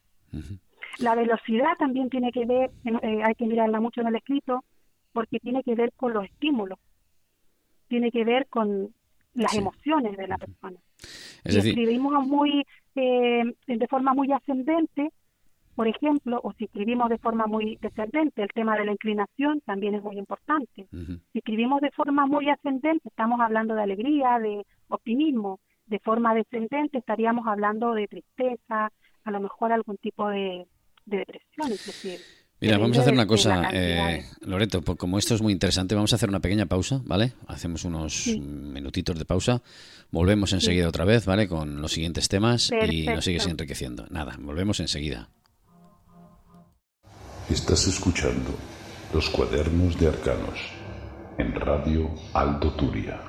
La 0.99 1.15
velocidad 1.15 1.77
también 1.79 2.11
tiene 2.11 2.33
que 2.33 2.45
ver, 2.45 2.71
eh, 2.85 3.23
hay 3.25 3.35
que 3.35 3.47
mirarla 3.47 3.81
mucho 3.81 4.01
en 4.01 4.09
el 4.09 4.17
escrito, 4.17 4.65
porque 5.17 5.41
tiene 5.41 5.63
que 5.63 5.75
ver 5.75 5.95
con 5.97 6.13
los 6.13 6.27
estímulos, 6.27 6.79
tiene 7.89 8.11
que 8.11 8.23
ver 8.23 8.49
con 8.49 8.93
las 9.33 9.55
emociones 9.55 10.15
de 10.15 10.29
la 10.29 10.37
persona. 10.37 10.79
si 11.47 11.57
escribimos 11.57 12.27
muy 12.27 12.67
eh, 12.95 13.43
de 13.67 13.89
forma 13.89 14.13
muy 14.13 14.31
ascendente, 14.31 15.11
por 15.75 15.89
ejemplo, 15.89 16.39
o 16.45 16.53
si 16.53 16.65
escribimos 16.65 17.09
de 17.09 17.17
forma 17.17 17.47
muy 17.47 17.79
descendente, 17.81 18.43
el 18.43 18.51
tema 18.51 18.77
de 18.77 18.85
la 18.85 18.93
inclinación 18.93 19.63
también 19.63 19.95
es 19.95 20.03
muy 20.03 20.19
importante. 20.19 20.87
Si 20.91 21.39
escribimos 21.39 21.81
de 21.81 21.93
forma 21.93 22.27
muy 22.27 22.51
ascendente, 22.51 23.09
estamos 23.09 23.41
hablando 23.41 23.75
de 23.75 23.85
alegría, 23.85 24.39
de 24.39 24.67
optimismo. 24.89 25.61
De 25.87 25.99
forma 25.99 26.35
descendente 26.35 26.99
estaríamos 26.99 27.47
hablando 27.47 27.95
de 27.95 28.07
tristeza, 28.07 28.93
a 29.25 29.31
lo 29.31 29.41
mejor 29.41 29.73
algún 29.73 29.97
tipo 29.97 30.29
de, 30.29 30.67
de 31.07 31.17
depresión 31.17 31.73
inclusive. 31.73 32.19
Mira, 32.59 32.79
vamos 32.79 32.97
a 32.97 33.03
hacer 33.03 33.13
una 33.13 33.27
cosa, 33.27 33.69
eh, 33.73 34.25
Loreto, 34.41 34.81
pues 34.81 34.97
como 34.97 35.19
esto 35.19 35.35
es 35.35 35.43
muy 35.43 35.53
interesante, 35.53 35.95
vamos 35.95 36.13
a 36.13 36.17
hacer 36.17 36.31
una 36.31 36.41
pequeña 36.41 36.65
pausa, 36.65 37.03
¿vale? 37.05 37.35
Hacemos 37.49 37.85
unos 37.85 38.29
minutitos 38.29 39.19
de 39.19 39.27
pausa, 39.27 39.63
volvemos 40.11 40.55
enseguida 40.55 40.89
otra 40.89 41.05
vez, 41.05 41.27
¿vale? 41.27 41.49
Con 41.49 41.83
los 41.83 41.93
siguientes 41.93 42.29
temas 42.29 42.71
y 42.91 43.07
nos 43.07 43.27
sigues 43.27 43.47
enriqueciendo. 43.47 44.07
Nada, 44.09 44.37
volvemos 44.41 44.81
enseguida. 44.81 45.29
Estás 47.51 47.87
escuchando 47.87 48.57
Los 49.13 49.29
Cuadernos 49.29 49.99
de 50.01 50.09
Arcanos 50.09 50.59
en 51.39 51.55
Radio 51.55 52.11
Aldo 52.33 52.73
Turia. 52.73 53.29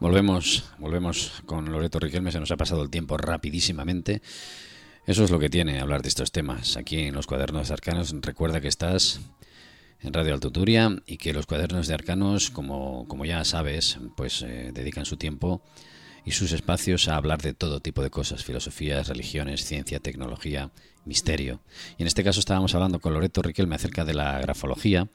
Volvemos, 0.00 0.64
volvemos 0.78 1.42
con 1.44 1.70
Loreto 1.70 1.98
Riquelme, 2.00 2.32
se 2.32 2.40
nos 2.40 2.50
ha 2.50 2.56
pasado 2.56 2.82
el 2.82 2.88
tiempo 2.88 3.18
rapidísimamente. 3.18 4.22
Eso 5.04 5.24
es 5.24 5.30
lo 5.30 5.38
que 5.38 5.50
tiene 5.50 5.78
hablar 5.78 6.00
de 6.00 6.08
estos 6.08 6.32
temas. 6.32 6.78
Aquí 6.78 7.00
en 7.00 7.14
los 7.14 7.26
cuadernos 7.26 7.70
arcanos, 7.70 8.14
recuerda 8.22 8.62
que 8.62 8.68
estás 8.68 9.20
en 10.00 10.14
Radio 10.14 10.32
Altuturia 10.32 11.02
y 11.04 11.18
que 11.18 11.34
los 11.34 11.44
cuadernos 11.44 11.86
de 11.86 11.92
arcanos, 11.92 12.48
como, 12.48 13.06
como 13.08 13.26
ya 13.26 13.44
sabes, 13.44 13.98
pues 14.16 14.40
eh, 14.40 14.70
dedican 14.72 15.04
su 15.04 15.18
tiempo 15.18 15.60
y 16.24 16.32
sus 16.32 16.52
espacios 16.52 17.08
a 17.08 17.16
hablar 17.16 17.40
de 17.42 17.54
todo 17.54 17.80
tipo 17.80 18.02
de 18.02 18.10
cosas, 18.10 18.44
filosofías, 18.44 19.08
religiones, 19.08 19.64
ciencia, 19.64 20.00
tecnología, 20.00 20.70
misterio. 21.04 21.60
Y 21.98 22.02
en 22.02 22.06
este 22.06 22.24
caso 22.24 22.40
estábamos 22.40 22.74
hablando 22.74 23.00
con 23.00 23.14
Loreto 23.14 23.42
Riquelme 23.42 23.74
acerca 23.74 24.04
de 24.04 24.14
la 24.14 24.38
grafología. 24.40 25.08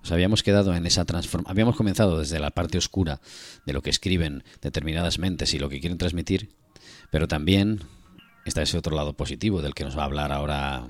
Nos 0.00 0.12
habíamos 0.12 0.42
quedado 0.42 0.74
en 0.74 0.86
esa 0.86 1.04
transformación, 1.04 1.50
habíamos 1.50 1.76
comenzado 1.76 2.18
desde 2.18 2.38
la 2.38 2.50
parte 2.50 2.78
oscura 2.78 3.20
de 3.66 3.72
lo 3.72 3.82
que 3.82 3.90
escriben 3.90 4.44
determinadas 4.60 5.18
mentes 5.18 5.54
y 5.54 5.58
lo 5.58 5.68
que 5.68 5.80
quieren 5.80 5.98
transmitir, 5.98 6.50
pero 7.10 7.28
también 7.28 7.80
está 8.44 8.62
ese 8.62 8.78
otro 8.78 8.94
lado 8.94 9.14
positivo 9.14 9.62
del 9.62 9.74
que 9.74 9.84
nos 9.84 9.96
va 9.96 10.02
a 10.02 10.06
hablar 10.06 10.32
ahora 10.32 10.88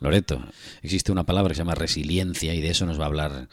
Loreto. 0.00 0.42
Existe 0.82 1.12
una 1.12 1.24
palabra 1.24 1.50
que 1.50 1.54
se 1.56 1.60
llama 1.60 1.74
resiliencia 1.74 2.54
y 2.54 2.60
de 2.60 2.70
eso 2.70 2.86
nos 2.86 2.98
va 2.98 3.04
a 3.04 3.08
hablar 3.08 3.48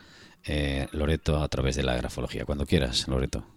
eh, 0.46 0.88
Loreto 0.92 1.42
a 1.42 1.48
través 1.50 1.76
de 1.76 1.84
la 1.84 1.96
grafología. 1.96 2.46
Cuando 2.46 2.66
quieras, 2.66 3.08
Loreto. 3.08 3.57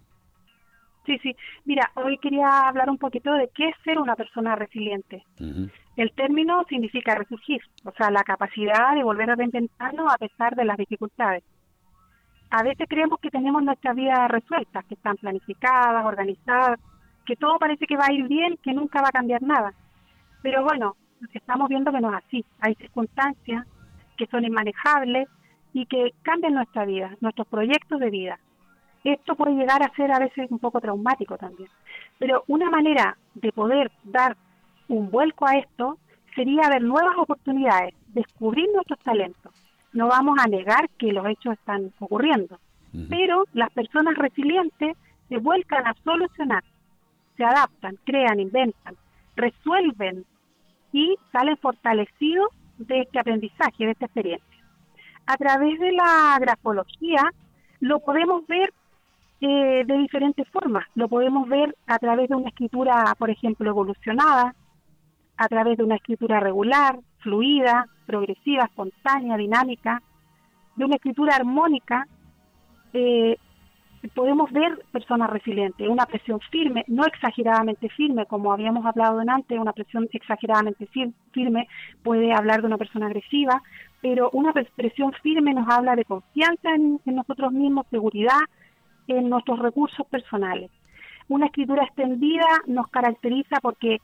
Sí, 1.10 1.18
sí. 1.24 1.36
Mira, 1.64 1.90
hoy 1.96 2.18
quería 2.18 2.68
hablar 2.68 2.88
un 2.88 2.96
poquito 2.96 3.32
de 3.34 3.50
qué 3.52 3.70
es 3.70 3.74
ser 3.82 3.98
una 3.98 4.14
persona 4.14 4.54
resiliente. 4.54 5.24
El 5.96 6.12
término 6.12 6.62
significa 6.68 7.16
resurgir, 7.16 7.60
o 7.84 7.90
sea, 7.90 8.12
la 8.12 8.22
capacidad 8.22 8.94
de 8.94 9.02
volver 9.02 9.28
a 9.28 9.34
reinventarnos 9.34 10.06
a 10.08 10.18
pesar 10.18 10.54
de 10.54 10.64
las 10.64 10.76
dificultades. 10.76 11.42
A 12.50 12.62
veces 12.62 12.86
creemos 12.88 13.18
que 13.18 13.30
tenemos 13.30 13.60
nuestra 13.60 13.92
vida 13.92 14.28
resuelta, 14.28 14.84
que 14.84 14.94
están 14.94 15.16
planificadas, 15.16 16.06
organizadas, 16.06 16.78
que 17.26 17.34
todo 17.34 17.58
parece 17.58 17.86
que 17.86 17.96
va 17.96 18.06
a 18.06 18.12
ir 18.12 18.28
bien, 18.28 18.56
que 18.62 18.72
nunca 18.72 19.02
va 19.02 19.08
a 19.08 19.18
cambiar 19.18 19.42
nada. 19.42 19.74
Pero 20.42 20.62
bueno, 20.62 20.94
estamos 21.34 21.68
viendo 21.68 21.90
que 21.90 22.00
no 22.00 22.16
es 22.16 22.22
así. 22.24 22.44
Hay 22.60 22.76
circunstancias 22.76 23.66
que 24.16 24.26
son 24.26 24.44
inmanejables 24.44 25.28
y 25.72 25.86
que 25.86 26.12
cambian 26.22 26.54
nuestra 26.54 26.84
vida, 26.84 27.16
nuestros 27.20 27.48
proyectos 27.48 27.98
de 27.98 28.10
vida. 28.10 28.38
Esto 29.04 29.34
puede 29.34 29.54
llegar 29.54 29.82
a 29.82 29.94
ser 29.94 30.12
a 30.12 30.18
veces 30.18 30.50
un 30.50 30.58
poco 30.58 30.80
traumático 30.80 31.38
también. 31.38 31.70
Pero 32.18 32.44
una 32.48 32.70
manera 32.70 33.16
de 33.34 33.52
poder 33.52 33.90
dar 34.04 34.36
un 34.88 35.10
vuelco 35.10 35.46
a 35.46 35.56
esto 35.56 35.98
sería 36.34 36.68
ver 36.68 36.82
nuevas 36.82 37.16
oportunidades, 37.16 37.94
descubrir 38.08 38.68
nuestros 38.74 38.98
talentos. 39.00 39.52
No 39.92 40.08
vamos 40.08 40.38
a 40.38 40.46
negar 40.46 40.88
que 40.98 41.12
los 41.12 41.26
hechos 41.26 41.54
están 41.54 41.92
ocurriendo, 41.98 42.58
pero 43.08 43.44
las 43.52 43.70
personas 43.70 44.16
resilientes 44.16 44.96
se 45.28 45.38
vuelcan 45.38 45.86
a 45.86 45.94
solucionar, 46.04 46.62
se 47.36 47.44
adaptan, 47.44 47.98
crean, 48.04 48.38
inventan, 48.38 48.96
resuelven 49.36 50.24
y 50.92 51.16
salen 51.32 51.56
fortalecidos 51.56 52.48
de 52.78 53.00
este 53.00 53.18
aprendizaje, 53.18 53.84
de 53.84 53.92
esta 53.92 54.06
experiencia. 54.06 54.64
A 55.26 55.36
través 55.36 55.78
de 55.78 55.92
la 55.92 56.36
grafología 56.40 57.22
lo 57.80 58.00
podemos 58.00 58.46
ver 58.46 58.72
eh, 59.42 59.84
de 59.86 59.98
diferentes 59.98 60.46
formas. 60.48 60.86
Lo 60.94 61.08
podemos 61.08 61.48
ver 61.48 61.74
a 61.86 61.98
través 61.98 62.28
de 62.28 62.36
una 62.36 62.48
escritura, 62.48 63.14
por 63.18 63.30
ejemplo, 63.30 63.70
evolucionada, 63.70 64.54
a 65.36 65.48
través 65.48 65.78
de 65.78 65.84
una 65.84 65.96
escritura 65.96 66.40
regular, 66.40 66.98
fluida, 67.20 67.86
progresiva, 68.04 68.64
espontánea, 68.64 69.38
dinámica, 69.38 70.02
de 70.76 70.84
una 70.84 70.96
escritura 70.96 71.36
armónica, 71.36 72.06
eh, 72.92 73.38
podemos 74.14 74.50
ver 74.52 74.84
personas 74.92 75.30
resilientes, 75.30 75.88
una 75.88 76.04
presión 76.04 76.40
firme, 76.50 76.84
no 76.88 77.06
exageradamente 77.06 77.88
firme, 77.88 78.26
como 78.26 78.52
habíamos 78.52 78.84
hablado 78.84 79.20
antes, 79.26 79.58
una 79.58 79.72
presión 79.72 80.06
exageradamente 80.12 80.86
firme 81.32 81.66
puede 82.02 82.32
hablar 82.32 82.60
de 82.60 82.66
una 82.66 82.78
persona 82.78 83.06
agresiva, 83.06 83.62
pero 84.02 84.28
una 84.32 84.52
presión 84.52 85.12
firme 85.22 85.54
nos 85.54 85.68
habla 85.68 85.96
de 85.96 86.04
confianza 86.04 86.74
en 86.74 87.00
nosotros 87.06 87.52
mismos, 87.52 87.86
seguridad, 87.90 88.40
en 89.16 89.28
nuestros 89.28 89.58
recursos 89.58 90.06
personales. 90.06 90.70
Una 91.28 91.46
escritura 91.46 91.84
extendida 91.84 92.46
nos 92.66 92.88
caracteriza 92.88 93.60
porque 93.60 93.98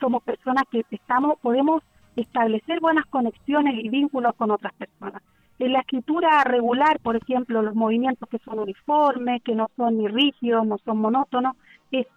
somos 0.00 0.22
personas 0.22 0.64
que 0.70 0.84
estamos, 0.90 1.38
podemos 1.40 1.82
establecer 2.16 2.80
buenas 2.80 3.06
conexiones 3.06 3.74
y 3.82 3.88
vínculos 3.88 4.34
con 4.36 4.50
otras 4.50 4.72
personas. 4.74 5.22
En 5.58 5.72
la 5.72 5.80
escritura 5.80 6.42
regular, 6.44 6.98
por 7.00 7.16
ejemplo, 7.16 7.62
los 7.62 7.74
movimientos 7.74 8.28
que 8.28 8.40
son 8.40 8.58
uniformes, 8.58 9.42
que 9.42 9.54
no 9.54 9.70
son 9.76 9.98
ni 9.98 10.08
rígidos, 10.08 10.66
no 10.66 10.78
son 10.78 10.98
monótonos, 10.98 11.56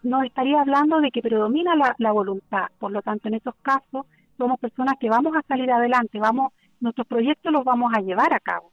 nos 0.02 0.24
estaría 0.24 0.60
hablando 0.60 1.00
de 1.02 1.12
que 1.12 1.22
predomina 1.22 1.76
la, 1.76 1.96
la, 2.00 2.12
voluntad. 2.12 2.66
Por 2.80 2.92
lo 2.92 3.04
tanto, 3.04 3.28
en 3.28 3.36
esos 3.36 3.54
casos, 3.62 4.08
somos 4.38 4.60
personas 4.60 4.96
que 5.00 5.10
vamos 5.10 5.36
a 5.36 5.44
salir 5.48 5.72
adelante, 5.72 6.20
vamos, 6.20 6.52
nuestros 6.80 7.06
proyectos 7.06 7.52
los 7.52 7.64
vamos 7.64 7.94
a 7.96 8.02
llevar 8.02 8.34
a 8.34 8.40
cabo. 8.40 8.72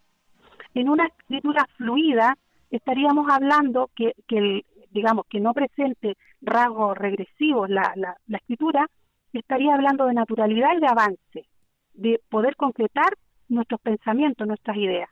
En 0.73 0.88
una 0.88 1.06
escritura 1.06 1.66
fluida, 1.76 2.37
estaríamos 2.76 3.31
hablando 3.31 3.90
que, 3.95 4.14
que 4.26 4.64
digamos, 4.90 5.26
que 5.26 5.40
no 5.40 5.52
presente 5.52 6.16
rasgos 6.40 6.97
regresivos 6.97 7.69
la, 7.69 7.93
la, 7.97 8.16
la 8.26 8.38
escritura, 8.38 8.88
estaría 9.33 9.75
hablando 9.75 10.07
de 10.07 10.14
naturalidad 10.14 10.76
y 10.76 10.81
de 10.81 10.87
avance, 10.87 11.49
de 11.95 12.21
poder 12.28 12.57
concretar 12.57 13.12
nuestros 13.49 13.81
pensamientos, 13.81 14.47
nuestras 14.47 14.76
ideas. 14.76 15.11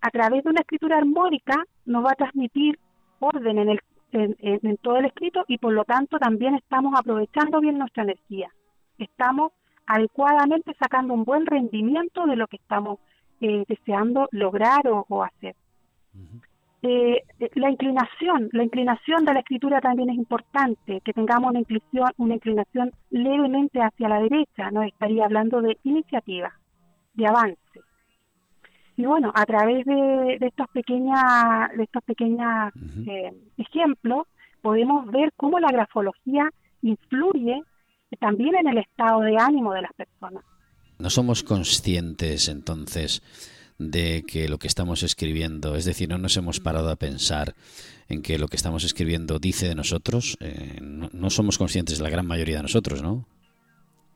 A 0.00 0.10
través 0.10 0.44
de 0.44 0.50
una 0.50 0.60
escritura 0.60 0.96
armónica 0.96 1.64
nos 1.84 2.04
va 2.04 2.12
a 2.12 2.16
transmitir 2.16 2.78
orden 3.20 3.58
en, 3.58 3.68
el, 3.70 3.80
en, 4.12 4.76
todo 4.78 4.96
el 4.96 5.06
escrito 5.06 5.44
y 5.48 5.58
por 5.58 5.72
lo 5.72 5.84
tanto 5.84 6.18
también 6.18 6.54
estamos 6.54 6.98
aprovechando 6.98 7.60
bien 7.60 7.78
nuestra 7.78 8.04
energía. 8.04 8.50
Estamos 8.98 9.52
adecuadamente 9.86 10.74
sacando 10.78 11.14
un 11.14 11.24
buen 11.24 11.46
rendimiento 11.46 12.26
de 12.26 12.36
lo 12.36 12.46
que 12.46 12.56
estamos 12.56 12.98
eh, 13.40 13.64
deseando 13.68 14.28
lograr 14.32 14.88
o 14.88 15.22
hacer. 15.22 15.54
Eh, 16.82 17.22
la 17.54 17.70
inclinación, 17.70 18.48
la 18.52 18.62
inclinación 18.62 19.24
de 19.24 19.34
la 19.34 19.40
escritura 19.40 19.80
también 19.80 20.10
es 20.10 20.16
importante, 20.16 21.00
que 21.00 21.12
tengamos 21.12 21.50
una 21.50 21.60
inclinación, 21.60 22.12
una 22.18 22.34
inclinación 22.34 22.92
levemente 23.10 23.80
hacia 23.80 24.08
la 24.08 24.20
derecha, 24.20 24.70
nos 24.70 24.86
estaría 24.86 25.24
hablando 25.24 25.62
de 25.62 25.78
iniciativa, 25.82 26.52
de 27.14 27.26
avance. 27.26 27.80
Y 28.96 29.04
bueno, 29.04 29.32
a 29.34 29.44
través 29.44 29.84
de, 29.84 30.38
estos 30.40 30.68
pequeñas, 30.68 31.76
de 31.76 31.82
estos 31.82 32.02
pequeños 32.04 32.72
eh, 33.06 33.32
ejemplos, 33.58 34.26
podemos 34.62 35.10
ver 35.10 35.32
cómo 35.36 35.58
la 35.58 35.68
grafología 35.68 36.48
influye 36.82 37.62
también 38.20 38.54
en 38.54 38.68
el 38.68 38.78
estado 38.78 39.20
de 39.20 39.36
ánimo 39.38 39.72
de 39.72 39.82
las 39.82 39.92
personas. 39.92 40.44
No 40.98 41.10
somos 41.10 41.42
conscientes 41.42 42.48
entonces 42.48 43.22
de 43.78 44.24
que 44.26 44.48
lo 44.48 44.58
que 44.58 44.66
estamos 44.66 45.02
escribiendo, 45.02 45.74
es 45.76 45.84
decir, 45.84 46.08
no 46.08 46.18
nos 46.18 46.36
hemos 46.36 46.60
parado 46.60 46.90
a 46.90 46.96
pensar 46.96 47.54
en 48.08 48.22
que 48.22 48.38
lo 48.38 48.48
que 48.48 48.56
estamos 48.56 48.84
escribiendo 48.84 49.38
dice 49.38 49.68
de 49.68 49.74
nosotros, 49.74 50.38
eh, 50.40 50.78
no, 50.80 51.30
somos 51.30 51.58
conscientes 51.58 52.00
la 52.00 52.10
gran 52.10 52.26
mayoría 52.26 52.56
de 52.56 52.62
nosotros, 52.62 53.02
¿no? 53.02 53.24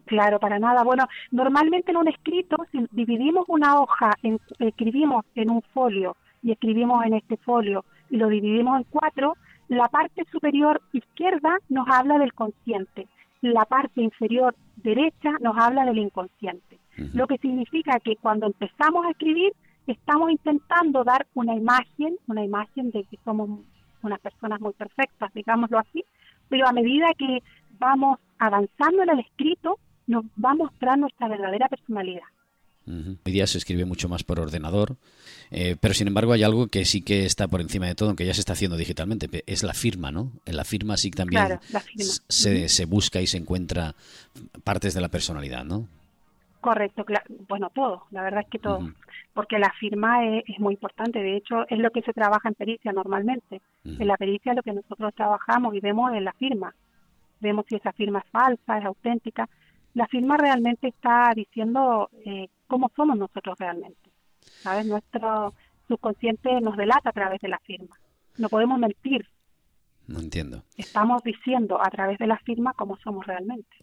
Claro, 0.07 0.41
para 0.41 0.59
nada. 0.59 0.83
Bueno, 0.83 1.07
normalmente 1.31 1.93
en 1.93 1.99
un 1.99 2.09
escrito, 2.09 2.57
si 2.73 2.85
dividimos 2.91 3.45
una 3.49 3.81
hoja, 3.81 4.11
escribimos 4.59 5.25
en 5.35 5.51
un 5.51 5.63
folio 5.75 6.17
y 6.43 6.53
escribimos 6.53 7.05
en 7.05 7.15
este 7.15 7.37
folio 7.37 7.85
y 8.09 8.17
lo 8.17 8.29
dividimos 8.29 8.79
en 8.79 8.87
cuatro, 8.91 9.37
la 9.69 9.89
parte 9.89 10.25
superior 10.33 10.81
izquierda 10.93 11.59
nos 11.69 11.87
habla 11.89 12.19
del 12.19 12.33
consciente, 12.35 13.07
la 13.41 13.65
parte 13.67 14.03
inferior 14.03 14.57
derecha 14.77 15.31
nos 15.41 15.57
habla 15.57 15.85
del 15.85 15.99
inconsciente 15.99 16.70
lo 16.97 17.27
que 17.27 17.39
significa 17.39 17.99
que 18.01 18.17
cuando 18.17 18.47
empezamos 18.47 19.07
a 19.07 19.11
escribir 19.11 19.53
estamos 19.87 20.31
intentando 20.31 21.05
dar 21.05 21.27
una 21.35 21.55
imagen, 21.55 22.17
una 22.27 22.45
imagen 22.45 22.91
de 22.91 23.05
que 23.05 23.19
somos 23.25 23.61
unas 24.03 24.21
personas 24.21 24.61
muy 24.61 24.73
perfectas, 24.73 25.33
digámoslo 25.35 25.79
así, 25.79 26.05
pero 26.49 26.67
a 26.67 26.73
medida 26.73 27.07
que 27.19 27.43
vamos 27.79 28.19
avanzando 28.39 29.03
en 29.03 29.11
el 29.11 29.21
escrito, 29.21 29.79
nos 30.07 30.25
va 30.43 30.53
a 30.53 30.55
mostrar 30.55 30.99
nuestra 30.99 31.29
verdadera 31.29 31.69
personalidad. 31.69 32.23
Hoy 32.87 33.33
día 33.33 33.47
se 33.47 33.59
escribe 33.59 33.85
mucho 33.85 34.09
más 34.09 34.25
por 34.25 34.41
ordenador, 34.41 34.97
eh, 35.53 35.77
pero 35.79 35.95
sin 35.95 36.09
embargo 36.09 36.33
hay 36.33 36.43
algo 36.43 36.67
que 36.67 36.85
sí 36.85 37.03
que 37.03 37.25
está 37.25 37.47
por 37.47 37.61
encima 37.61 37.87
de 37.87 37.95
todo, 37.95 38.09
aunque 38.09 38.27
ya 38.27 38.35
se 38.35 38.41
está 38.41 38.55
haciendo 38.55 38.77
digitalmente, 38.77 39.45
es 39.47 39.63
la 39.63 39.75
firma, 39.75 40.11
¿no? 40.11 40.33
En 40.45 40.57
la 40.57 40.65
firma 40.65 40.97
sí 40.97 41.11
también 41.11 41.61
se, 42.29 42.69
se, 42.69 42.85
busca 42.87 43.21
y 43.21 43.29
se 43.29 43.37
encuentra 43.37 43.95
partes 44.65 44.95
de 44.95 45.01
la 45.01 45.09
personalidad, 45.09 45.65
¿no? 45.65 45.87
Correcto, 46.61 47.07
bueno, 47.49 47.71
todo, 47.71 48.05
la 48.11 48.23
verdad 48.23 48.43
es 48.43 48.49
que 48.51 48.59
todo, 48.59 48.81
porque 49.33 49.59
la 49.59 49.73
firma 49.81 50.27
es, 50.27 50.59
muy 50.59 50.75
importante, 50.75 51.19
de 51.19 51.37
hecho 51.37 51.67
es 51.69 51.79
lo 51.79 51.91
que 51.91 52.03
se 52.03 52.13
trabaja 52.13 52.51
en 52.51 52.55
pericia 52.55 52.93
normalmente. 52.93 53.63
En 53.85 54.07
la 54.07 54.19
pericia 54.19 54.53
lo 54.53 54.63
que 54.63 54.75
nosotros 54.75 55.15
trabajamos 55.15 55.75
y 55.75 55.81
vemos 55.81 56.13
es 56.13 56.23
la 56.23 56.35
firma, 56.35 56.75
vemos 57.41 57.65
si 57.67 57.77
esa 57.77 57.93
firma 57.93 58.19
es 58.19 58.31
falsa, 58.31 58.79
es 58.79 58.85
auténtica. 58.85 59.49
La 59.95 60.07
firma 60.07 60.37
realmente 60.37 60.89
está 60.89 61.33
diciendo 61.35 62.11
eh, 62.27 62.49
cómo 62.67 62.91
somos 62.95 63.17
nosotros 63.17 63.59
realmente, 63.59 64.11
¿sabes? 64.43 64.87
Nuestro 64.87 65.55
subconsciente 65.89 66.61
nos 66.61 66.77
delata 66.77 67.09
a 67.09 67.13
través 67.13 67.41
de 67.41 67.49
la 67.49 67.59
firma, 67.61 67.97
no 68.37 68.51
podemos 68.51 68.79
mentir. 68.79 69.27
No 70.07 70.21
entiendo. 70.21 70.63
Estamos 70.77 71.23
diciendo 71.23 71.81
a 71.81 71.89
través 71.89 72.19
de 72.19 72.27
la 72.27 72.37
firma 72.39 72.75
cómo 72.75 72.99
somos 72.99 73.27
realmente 73.27 73.77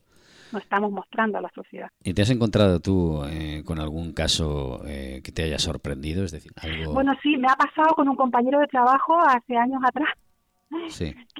no 0.52 0.60
estamos 0.60 0.92
mostrando 0.92 1.38
a 1.38 1.42
la 1.42 1.50
sociedad. 1.54 1.90
¿Y 2.04 2.14
te 2.14 2.22
has 2.22 2.30
encontrado 2.30 2.80
tú 2.80 3.24
eh, 3.26 3.64
con 3.66 3.80
algún 3.80 4.14
caso 4.14 4.82
eh, 4.86 5.22
que 5.24 5.32
te 5.32 5.44
haya 5.44 5.60
sorprendido? 5.60 6.24
Es 6.24 6.32
decir, 6.32 6.52
algo... 6.62 6.94
Bueno, 6.94 7.14
sí, 7.22 7.38
me 7.38 7.48
ha 7.48 7.56
pasado 7.56 7.96
con 7.96 8.10
un 8.10 8.16
compañero 8.16 8.60
de 8.60 8.68
trabajo 8.68 9.18
hace 9.20 9.58
años 9.58 9.82
atrás, 9.86 10.10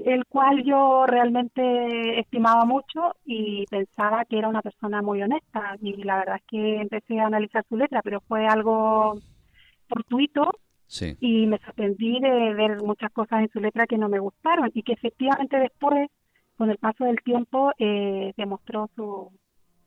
el 0.06 0.26
cual 0.26 0.64
yo 0.64 1.06
realmente 1.06 2.20
estimaba 2.20 2.66
mucho 2.66 3.16
y 3.26 3.66
pensaba 3.70 4.26
que 4.26 4.38
era 4.38 4.48
una 4.48 4.62
persona 4.62 5.02
muy 5.02 5.22
honesta. 5.22 5.76
Y 5.82 6.04
la 6.04 6.18
verdad 6.18 6.38
es 6.38 6.44
que 6.48 6.82
empecé 6.82 7.20
a 7.20 7.28
analizar 7.28 7.66
su 7.68 7.78
letra, 7.78 8.02
pero 8.02 8.22
fue 8.22 8.48
algo 8.48 9.20
fortuito 9.90 10.52
y 11.20 11.48
me 11.48 11.60
sorprendí 11.60 12.20
de 12.20 12.54
ver 12.54 12.82
muchas 12.82 13.12
cosas 13.12 13.42
en 13.42 13.50
su 13.50 13.60
letra 13.60 13.88
que 13.88 13.98
no 13.98 14.10
me 14.10 14.20
gustaron 14.20 14.72
y 14.74 14.84
que 14.84 14.94
efectivamente 14.94 15.58
después 15.58 16.10
con 16.58 16.70
el 16.72 16.78
paso 16.78 17.06
del 17.06 17.22
tiempo 17.24 17.72
eh, 17.78 18.34
demostró 18.36 18.90
su, 18.96 19.32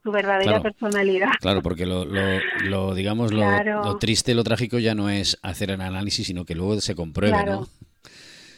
su 0.03 0.11
verdadera 0.11 0.61
personalidad. 0.63 1.31
Claro, 1.41 1.63
porque 1.63 1.87
lo, 1.87 2.05
lo, 2.05 2.95
digamos, 2.95 3.33
lo, 3.33 3.99
triste, 3.99 4.35
lo 4.35 4.45
trágico 4.45 4.79
ya 4.79 4.95
no 4.95 5.11
es 5.11 5.39
hacer 5.43 5.71
el 5.71 5.81
análisis, 5.81 6.27
sino 6.27 6.45
que 6.45 6.55
luego 6.55 6.81
se 6.81 6.95
compruebe, 6.95 7.45
¿no? 7.45 7.67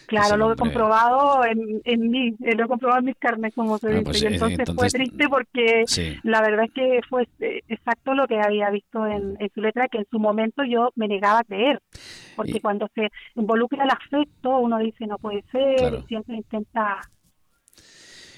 Claro, 0.07 0.37
lo 0.37 0.53
he 0.53 0.57
comprobado 0.57 1.45
en, 1.45 1.81
en 1.85 2.11
mí, 2.11 2.35
eh, 2.45 2.55
lo 2.55 2.65
he 2.65 2.69
comprobado 2.69 3.01
en 3.01 3.07
mis 3.07 3.17
carnes, 3.17 3.55
como 3.55 3.79
se 3.79 3.89
ah, 3.89 3.91
dice. 3.91 4.05
Pues, 4.05 4.23
y 4.23 4.27
entonces, 4.27 4.75
fue 4.77 4.89
triste 4.89 5.29
porque 5.29 5.85
la 6.23 6.43
verdad 6.43 6.67
es 6.67 6.73
que 6.73 7.01
fue 7.09 7.27
eh, 7.41 7.63
exacto 7.69 8.15
lo 8.15 8.29
que 8.29 8.39
había 8.39 8.71
visto 8.71 9.07
en, 9.07 9.37
su 9.55 9.61
letra, 9.63 9.89
que 9.89 9.99
en 9.99 10.07
su 10.11 10.19
momento 10.19 10.65
yo 10.65 10.91
me 10.97 11.09
negaba 11.09 11.41
a 11.41 11.45
creer. 11.45 11.81
Porque 12.37 12.61
cuando 12.61 12.89
se 12.95 13.11
involucra 13.35 13.85
el 13.85 13.91
afecto, 13.91 14.59
uno 14.59 14.79
dice 14.79 15.07
no 15.07 15.19
puede 15.19 15.43
ser, 15.51 16.03
siempre 16.07 16.37
intenta 16.37 17.01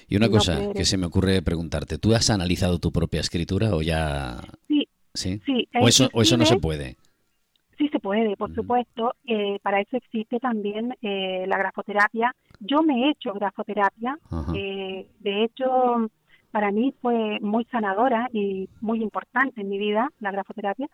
y 0.07 0.15
una 0.15 0.29
cosa 0.29 0.71
que 0.73 0.85
se 0.85 0.97
me 0.97 1.07
ocurre 1.07 1.41
preguntarte, 1.41 1.97
¿tú 1.97 2.13
has 2.13 2.29
analizado 2.29 2.79
tu 2.79 2.91
propia 2.91 3.21
escritura 3.21 3.75
o 3.75 3.81
ya... 3.81 4.37
Sí, 5.13 5.41
sí. 5.45 5.67
¿O, 5.79 5.87
eso, 5.87 6.09
¿O 6.13 6.21
eso 6.21 6.37
no 6.37 6.45
se 6.45 6.57
puede? 6.57 6.97
Sí 7.77 7.89
se 7.89 7.99
puede, 7.99 8.37
por 8.37 8.53
supuesto. 8.53 9.13
Eh, 9.25 9.59
para 9.61 9.81
eso 9.81 9.97
existe 9.97 10.39
también 10.39 10.95
eh, 11.01 11.45
la 11.47 11.57
grafoterapia. 11.57 12.33
Yo 12.59 12.83
me 12.83 13.05
he 13.07 13.11
hecho 13.11 13.33
grafoterapia. 13.33 14.17
Eh, 14.53 15.07
de 15.19 15.43
hecho, 15.43 16.09
para 16.51 16.71
mí 16.71 16.93
fue 17.01 17.39
muy 17.41 17.65
sanadora 17.65 18.29
y 18.31 18.69
muy 18.81 19.01
importante 19.01 19.61
en 19.61 19.69
mi 19.69 19.77
vida 19.77 20.09
la 20.19 20.31
grafoterapia. 20.31 20.87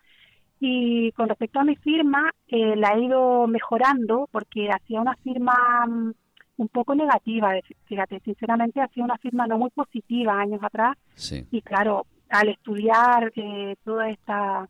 Y 0.58 1.12
con 1.12 1.28
respecto 1.28 1.58
a 1.58 1.64
mi 1.64 1.76
firma, 1.76 2.30
la 2.48 2.94
he 2.94 3.04
ido 3.04 3.48
mejorando 3.48 4.28
porque 4.30 4.68
hacía 4.70 5.00
una 5.00 5.16
firma 5.16 5.54
mm, 5.86 6.12
un 6.56 6.68
poco 6.68 6.94
negativa, 6.94 7.52
fíjate, 7.84 8.20
sinceramente 8.20 8.80
ha 8.80 8.88
sido 8.88 9.04
una 9.04 9.18
firma 9.18 9.46
no 9.46 9.58
muy 9.58 9.70
positiva 9.70 10.38
años 10.38 10.60
atrás. 10.62 10.96
Y 11.50 11.62
claro, 11.62 12.06
al 12.30 12.48
estudiar 12.48 13.32
eh, 13.36 13.76
todas 13.84 14.10
estas 14.10 14.68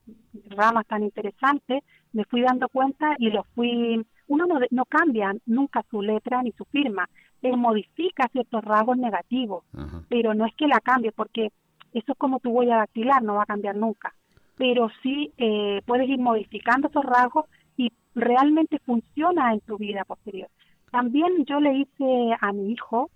ramas 0.50 0.86
tan 0.86 1.02
interesantes, 1.02 1.82
me 2.12 2.24
fui 2.24 2.42
dando 2.42 2.68
cuenta 2.68 3.14
y 3.18 3.30
lo 3.30 3.44
fui, 3.54 4.04
uno 4.28 4.46
no, 4.46 4.58
no 4.70 4.84
cambia 4.84 5.32
nunca 5.46 5.84
su 5.90 6.02
letra 6.02 6.42
ni 6.42 6.52
su 6.52 6.64
firma, 6.66 7.08
él 7.40 7.56
modifica 7.56 8.28
ciertos 8.32 8.64
rasgos 8.64 8.96
negativos, 8.96 9.64
pero 10.08 10.34
no 10.34 10.46
es 10.46 10.54
que 10.54 10.68
la 10.68 10.80
cambie 10.80 11.12
porque 11.12 11.50
eso 11.92 12.12
es 12.12 12.18
como 12.18 12.38
tu 12.38 12.50
huella 12.50 12.76
dactilar, 12.76 13.22
no 13.22 13.34
va 13.34 13.42
a 13.42 13.46
cambiar 13.46 13.76
nunca, 13.76 14.14
pero 14.56 14.88
sí 15.02 15.32
eh, 15.38 15.82
puedes 15.84 16.08
ir 16.08 16.18
modificando 16.18 16.88
esos 16.88 17.04
rasgos 17.04 17.46
y 17.76 17.90
realmente 18.14 18.78
funciona 18.80 19.52
en 19.52 19.60
tu 19.60 19.76
vida 19.76 20.04
posterior. 20.04 20.48
También 20.92 21.46
yo 21.46 21.58
le 21.58 21.78
hice 21.78 22.36
a 22.38 22.52
mi 22.52 22.72
hijo, 22.72 23.10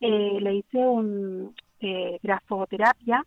eh, 0.00 0.38
le 0.40 0.56
hice 0.56 0.78
un 0.78 1.54
eh, 1.80 2.18
grafoterapia 2.24 3.24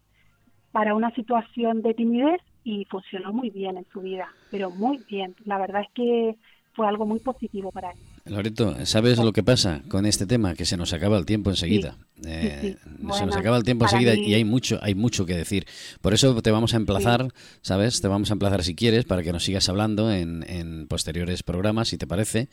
para 0.73 0.93
una 0.93 1.09
situación 1.15 1.81
de 1.81 1.93
timidez 1.93 2.41
y 2.65 2.83
funcionó 2.85 3.31
muy 3.31 3.49
bien 3.49 3.77
en 3.77 3.85
su 3.93 4.01
vida, 4.01 4.27
pero 4.51 4.71
muy 4.71 4.97
bien. 5.09 5.35
La 5.45 5.57
verdad 5.57 5.83
es 5.83 5.87
que 5.95 6.35
fue 6.73 6.85
algo 6.85 7.05
muy 7.05 7.19
positivo 7.19 7.71
para 7.71 7.91
él. 7.91 7.97
Loreto, 8.25 8.85
¿sabes 8.85 9.19
lo 9.19 9.31
que 9.31 9.43
pasa 9.43 9.81
con 9.87 10.05
este 10.05 10.25
tema? 10.25 10.53
Que 10.53 10.65
se 10.65 10.75
nos 10.75 10.91
acaba 10.91 11.17
el 11.17 11.25
tiempo 11.25 11.49
enseguida. 11.49 11.95
Eh, 12.25 12.77
se 13.17 13.25
nos 13.25 13.35
acaba 13.35 13.57
el 13.57 13.63
tiempo 13.63 13.85
enseguida 13.85 14.15
y 14.15 14.33
hay 14.33 14.43
mucho, 14.43 14.79
hay 14.81 14.95
mucho 14.95 15.25
que 15.25 15.35
decir. 15.35 15.65
Por 16.01 16.13
eso 16.13 16.41
te 16.41 16.51
vamos 16.51 16.73
a 16.73 16.77
emplazar, 16.77 17.33
¿sabes? 17.61 18.01
Te 18.01 18.07
vamos 18.07 18.29
a 18.29 18.33
emplazar 18.33 18.63
si 18.63 18.75
quieres 18.75 19.05
para 19.05 19.23
que 19.23 19.31
nos 19.31 19.43
sigas 19.43 19.69
hablando 19.69 20.11
en, 20.11 20.45
en 20.47 20.87
posteriores 20.87 21.43
programas, 21.43 21.89
si 21.89 21.97
te 21.97 22.07
parece 22.07 22.49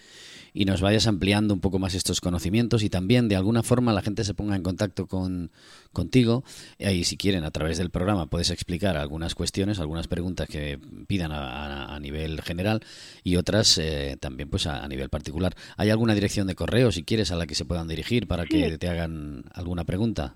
y 0.53 0.65
nos 0.65 0.81
vayas 0.81 1.07
ampliando 1.07 1.55
un 1.55 1.61
poco 1.61 1.79
más 1.79 1.95
estos 1.95 2.21
conocimientos 2.21 2.83
y 2.83 2.91
también 2.91 3.29
de 3.29 3.37
alguna 3.37 3.63
forma 3.63 3.93
la 3.93 4.03
gente 4.03 4.25
se 4.25 4.35
ponga 4.35 4.57
en 4.57 4.63
contacto 4.63 5.07
con, 5.07 5.51
contigo. 5.93 6.45
Y 6.79 7.05
si 7.05 7.17
quieren, 7.17 7.45
a 7.45 7.51
través 7.51 7.79
del 7.79 7.91
programa 7.91 8.27
puedes 8.27 8.51
explicar 8.51 8.97
algunas 8.97 9.35
cuestiones, 9.35 9.79
algunas 9.79 10.09
preguntas 10.09 10.49
que 10.49 10.79
pidan 11.07 11.31
a, 11.33 11.99
nivel 12.01 12.41
general 12.41 12.83
y 13.23 13.37
otras 13.37 13.77
eh, 13.77 14.17
también 14.19 14.49
pues 14.49 14.67
a, 14.67 14.87
nivel 14.89 15.11
particular. 15.11 15.55
¿Hay 15.77 15.91
alguna 15.91 16.15
dirección 16.15 16.47
de 16.47 16.55
correo, 16.55 16.91
si 16.91 17.05
quieres, 17.05 17.31
a 17.31 17.37
la 17.37 17.47
que 17.47 17.55
se 17.55 17.65
puedan 17.65 17.89
dirigir 17.89 18.27
para 18.27 18.47
que 18.47 18.79
te 18.79 18.89
hagan 18.89 19.45
alguna 19.61 19.85
pregunta? 19.85 20.35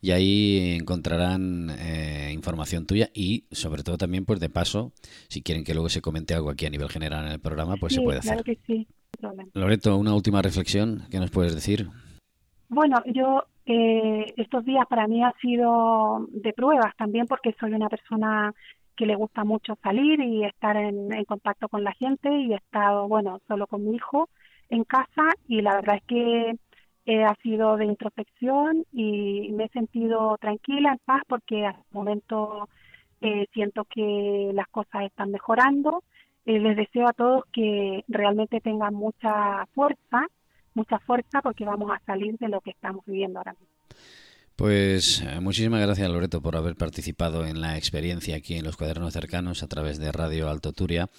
y 0.00 0.10
ahí 0.10 0.76
encontrarán 0.78 1.70
eh, 1.78 2.30
información 2.32 2.86
tuya 2.86 3.10
y 3.14 3.44
sobre 3.50 3.82
todo 3.82 3.98
también 3.98 4.24
pues 4.24 4.40
de 4.40 4.50
paso 4.50 4.92
si 5.28 5.42
quieren 5.42 5.64
que 5.64 5.74
luego 5.74 5.88
se 5.88 6.00
comente 6.00 6.34
algo 6.34 6.50
aquí 6.50 6.66
a 6.66 6.70
nivel 6.70 6.88
general 6.88 7.26
en 7.26 7.32
el 7.32 7.40
programa 7.40 7.76
pues 7.76 7.94
se 7.94 8.02
puede 8.02 8.18
hacer. 8.18 8.42
Que 8.44 8.58
sí. 8.66 8.86
Loreto, 9.54 9.96
una 9.96 10.14
última 10.14 10.42
reflexión 10.42 11.04
que 11.10 11.18
nos 11.18 11.30
puedes 11.30 11.54
decir. 11.54 11.88
Bueno, 12.68 13.02
yo 13.06 13.44
eh, 13.66 14.32
estos 14.36 14.64
días 14.64 14.86
para 14.88 15.06
mí 15.08 15.22
ha 15.22 15.32
sido 15.40 16.26
de 16.30 16.52
pruebas 16.52 16.96
también 16.96 17.26
porque 17.26 17.54
soy 17.60 17.72
una 17.74 17.88
persona 17.88 18.54
que 18.96 19.06
le 19.06 19.16
gusta 19.16 19.44
mucho 19.44 19.76
salir 19.82 20.20
y 20.20 20.44
estar 20.44 20.76
en, 20.76 21.12
en 21.12 21.24
contacto 21.24 21.68
con 21.68 21.84
la 21.84 21.92
gente 21.92 22.30
y 22.32 22.52
he 22.52 22.56
estado, 22.56 23.08
bueno, 23.08 23.40
solo 23.46 23.66
con 23.66 23.84
mi 23.84 23.96
hijo 23.96 24.28
en 24.70 24.84
casa 24.84 25.30
y 25.48 25.60
la 25.60 25.76
verdad 25.76 25.96
es 25.96 26.04
que 26.04 26.56
eh, 27.06 27.22
ha 27.24 27.36
sido 27.36 27.76
de 27.76 27.84
introspección 27.84 28.84
y 28.92 29.50
me 29.52 29.64
he 29.66 29.68
sentido 29.68 30.36
tranquila, 30.38 30.90
en 30.90 30.98
paz, 31.04 31.22
porque 31.28 31.64
al 31.64 31.76
momento 31.92 32.68
eh, 33.20 33.46
siento 33.52 33.84
que 33.84 34.50
las 34.52 34.66
cosas 34.68 35.04
están 35.04 35.30
mejorando. 35.30 36.02
Eh, 36.46 36.58
les 36.58 36.76
deseo 36.76 37.08
a 37.08 37.12
todos 37.12 37.44
que 37.52 38.04
realmente 38.08 38.60
tengan 38.60 38.94
mucha 38.94 39.66
fuerza, 39.66 40.26
mucha 40.76 40.98
fuerza, 41.00 41.40
porque 41.42 41.64
vamos 41.64 41.90
a 41.90 41.98
salir 42.04 42.36
de 42.38 42.48
lo 42.48 42.60
que 42.60 42.70
estamos 42.70 43.04
viviendo 43.06 43.38
ahora 43.38 43.54
mismo. 43.54 43.74
Pues 44.56 45.20
eh, 45.20 45.38
muchísimas 45.40 45.82
gracias 45.82 46.08
Loreto 46.08 46.40
por 46.40 46.56
haber 46.56 46.76
participado 46.76 47.44
en 47.44 47.60
la 47.60 47.76
experiencia 47.76 48.36
aquí 48.36 48.54
en 48.54 48.64
los 48.64 48.78
cuadernos 48.78 49.12
cercanos 49.12 49.62
a 49.62 49.66
través 49.66 49.98
de 49.98 50.10
Radio 50.12 50.48
Alto 50.48 50.72
Turia. 50.72 51.10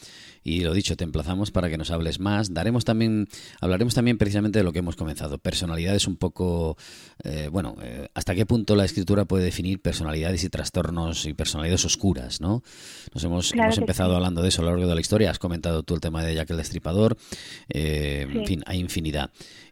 Y 0.44 0.62
lo 0.62 0.74
dicho 0.74 0.98
te 0.98 1.04
emplazamos 1.04 1.52
para 1.52 1.70
que 1.70 1.78
nos 1.78 1.92
hables 1.92 2.20
más. 2.20 2.52
Daremos 2.56 2.84
también 2.84 3.28
hablaremos 3.62 3.94
también 3.94 4.18
precisamente 4.18 4.58
de 4.58 4.64
lo 4.64 4.74
que 4.74 4.80
hemos 4.80 4.96
comenzado. 4.96 5.38
Personalidades 5.38 6.08
un 6.08 6.16
poco 6.16 6.78
eh, 7.24 7.50
bueno 7.52 7.76
eh, 7.84 8.08
hasta 8.16 8.34
qué 8.34 8.48
punto 8.48 8.76
la 8.76 8.86
escritura 8.86 9.26
puede 9.26 9.44
definir 9.44 9.84
personalidades 9.84 10.44
y 10.44 10.50
trastornos 10.50 11.28
y 11.28 11.36
personalidades 11.36 11.86
oscuras 11.86 12.42
no 12.42 12.64
nos 13.14 13.24
hemos, 13.24 13.54
hemos 13.54 13.78
empezado 13.78 14.16
hablando 14.16 14.42
de 14.42 14.50
eso 14.50 14.64
a 14.64 14.66
lo 14.66 14.72
largo 14.72 14.88
de 14.88 14.96
la 14.96 15.02
historia. 15.02 15.30
Has 15.30 15.38
comentado 15.38 15.84
tú 15.84 15.94
el 15.94 16.02
tema 16.02 16.24
de 16.24 16.34
Jack 16.34 16.50
el 16.50 16.58
Destripador. 16.58 17.18
En 17.70 18.48
fin 18.48 18.64
hay 18.66 18.80
infinidad. 18.80 19.30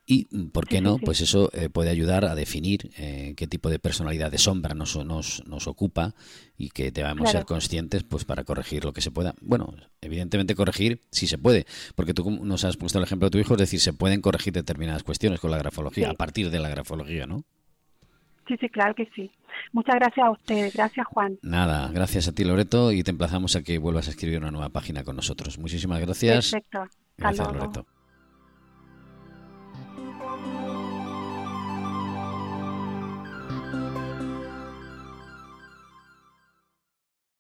Y 0.08 0.26
por 0.50 0.68
qué 0.68 0.82
no 0.82 1.00
pues 1.00 1.22
eso 1.22 1.50
puede 1.74 1.90
ayudar 1.90 2.26
a 2.26 2.36
definir 2.36 2.92
qué 3.36 3.48
tipo 3.48 3.55
tipo 3.56 3.70
de 3.70 3.80
personalidad 3.80 4.30
de 4.32 4.38
sombra 4.38 4.76
nos, 4.76 4.98
nos, 5.06 5.42
nos 5.48 5.66
ocupa 5.68 6.14
y 6.58 6.72
que 6.72 6.92
debemos 6.92 7.32
ser 7.32 7.46
conscientes 7.46 8.04
pues 8.04 8.26
para 8.26 8.44
corregir 8.44 8.84
lo 8.84 8.92
que 8.92 9.00
se 9.00 9.12
pueda. 9.12 9.34
Bueno, 9.40 9.74
evidentemente 10.02 10.56
corregir 10.56 11.00
si 11.10 11.26
se 11.26 11.38
puede, 11.38 11.66
porque 11.96 12.14
tú 12.14 12.30
nos 12.44 12.66
has 12.66 12.76
puesto 12.76 12.98
el 12.98 13.06
ejemplo 13.06 13.28
de 13.28 13.32
tu 13.32 13.38
hijo, 13.38 13.54
es 13.54 13.60
decir, 13.60 13.80
se 13.80 13.94
pueden 13.94 14.20
corregir 14.20 14.52
determinadas 14.52 15.04
cuestiones 15.04 15.40
con 15.40 15.52
la 15.52 15.58
grafología, 15.58 16.10
a 16.10 16.16
partir 16.16 16.52
de 16.52 16.60
la 16.60 16.68
grafología, 16.68 17.26
¿no? 17.28 17.46
Sí, 18.46 18.58
sí, 18.60 18.68
claro 18.68 18.94
que 18.94 19.10
sí. 19.16 19.32
Muchas 19.72 19.96
gracias 19.96 20.26
a 20.26 20.32
ustedes. 20.32 20.74
Gracias, 20.74 21.08
Juan. 21.08 21.40
Nada, 21.42 21.90
gracias 21.94 22.28
a 22.28 22.34
ti, 22.34 22.44
Loreto, 22.44 22.92
y 22.92 23.04
te 23.04 23.12
emplazamos 23.12 23.56
a 23.56 23.64
que 23.64 23.78
vuelvas 23.78 24.08
a 24.08 24.12
escribir 24.12 24.40
una 24.40 24.52
nueva 24.52 24.68
página 24.68 25.06
con 25.06 25.16
nosotros. 25.16 25.58
Muchísimas 25.60 26.02
gracias. 26.02 26.52
Perfecto. 26.52 26.90
gracias, 27.18 27.54
Loreto. 27.54 27.86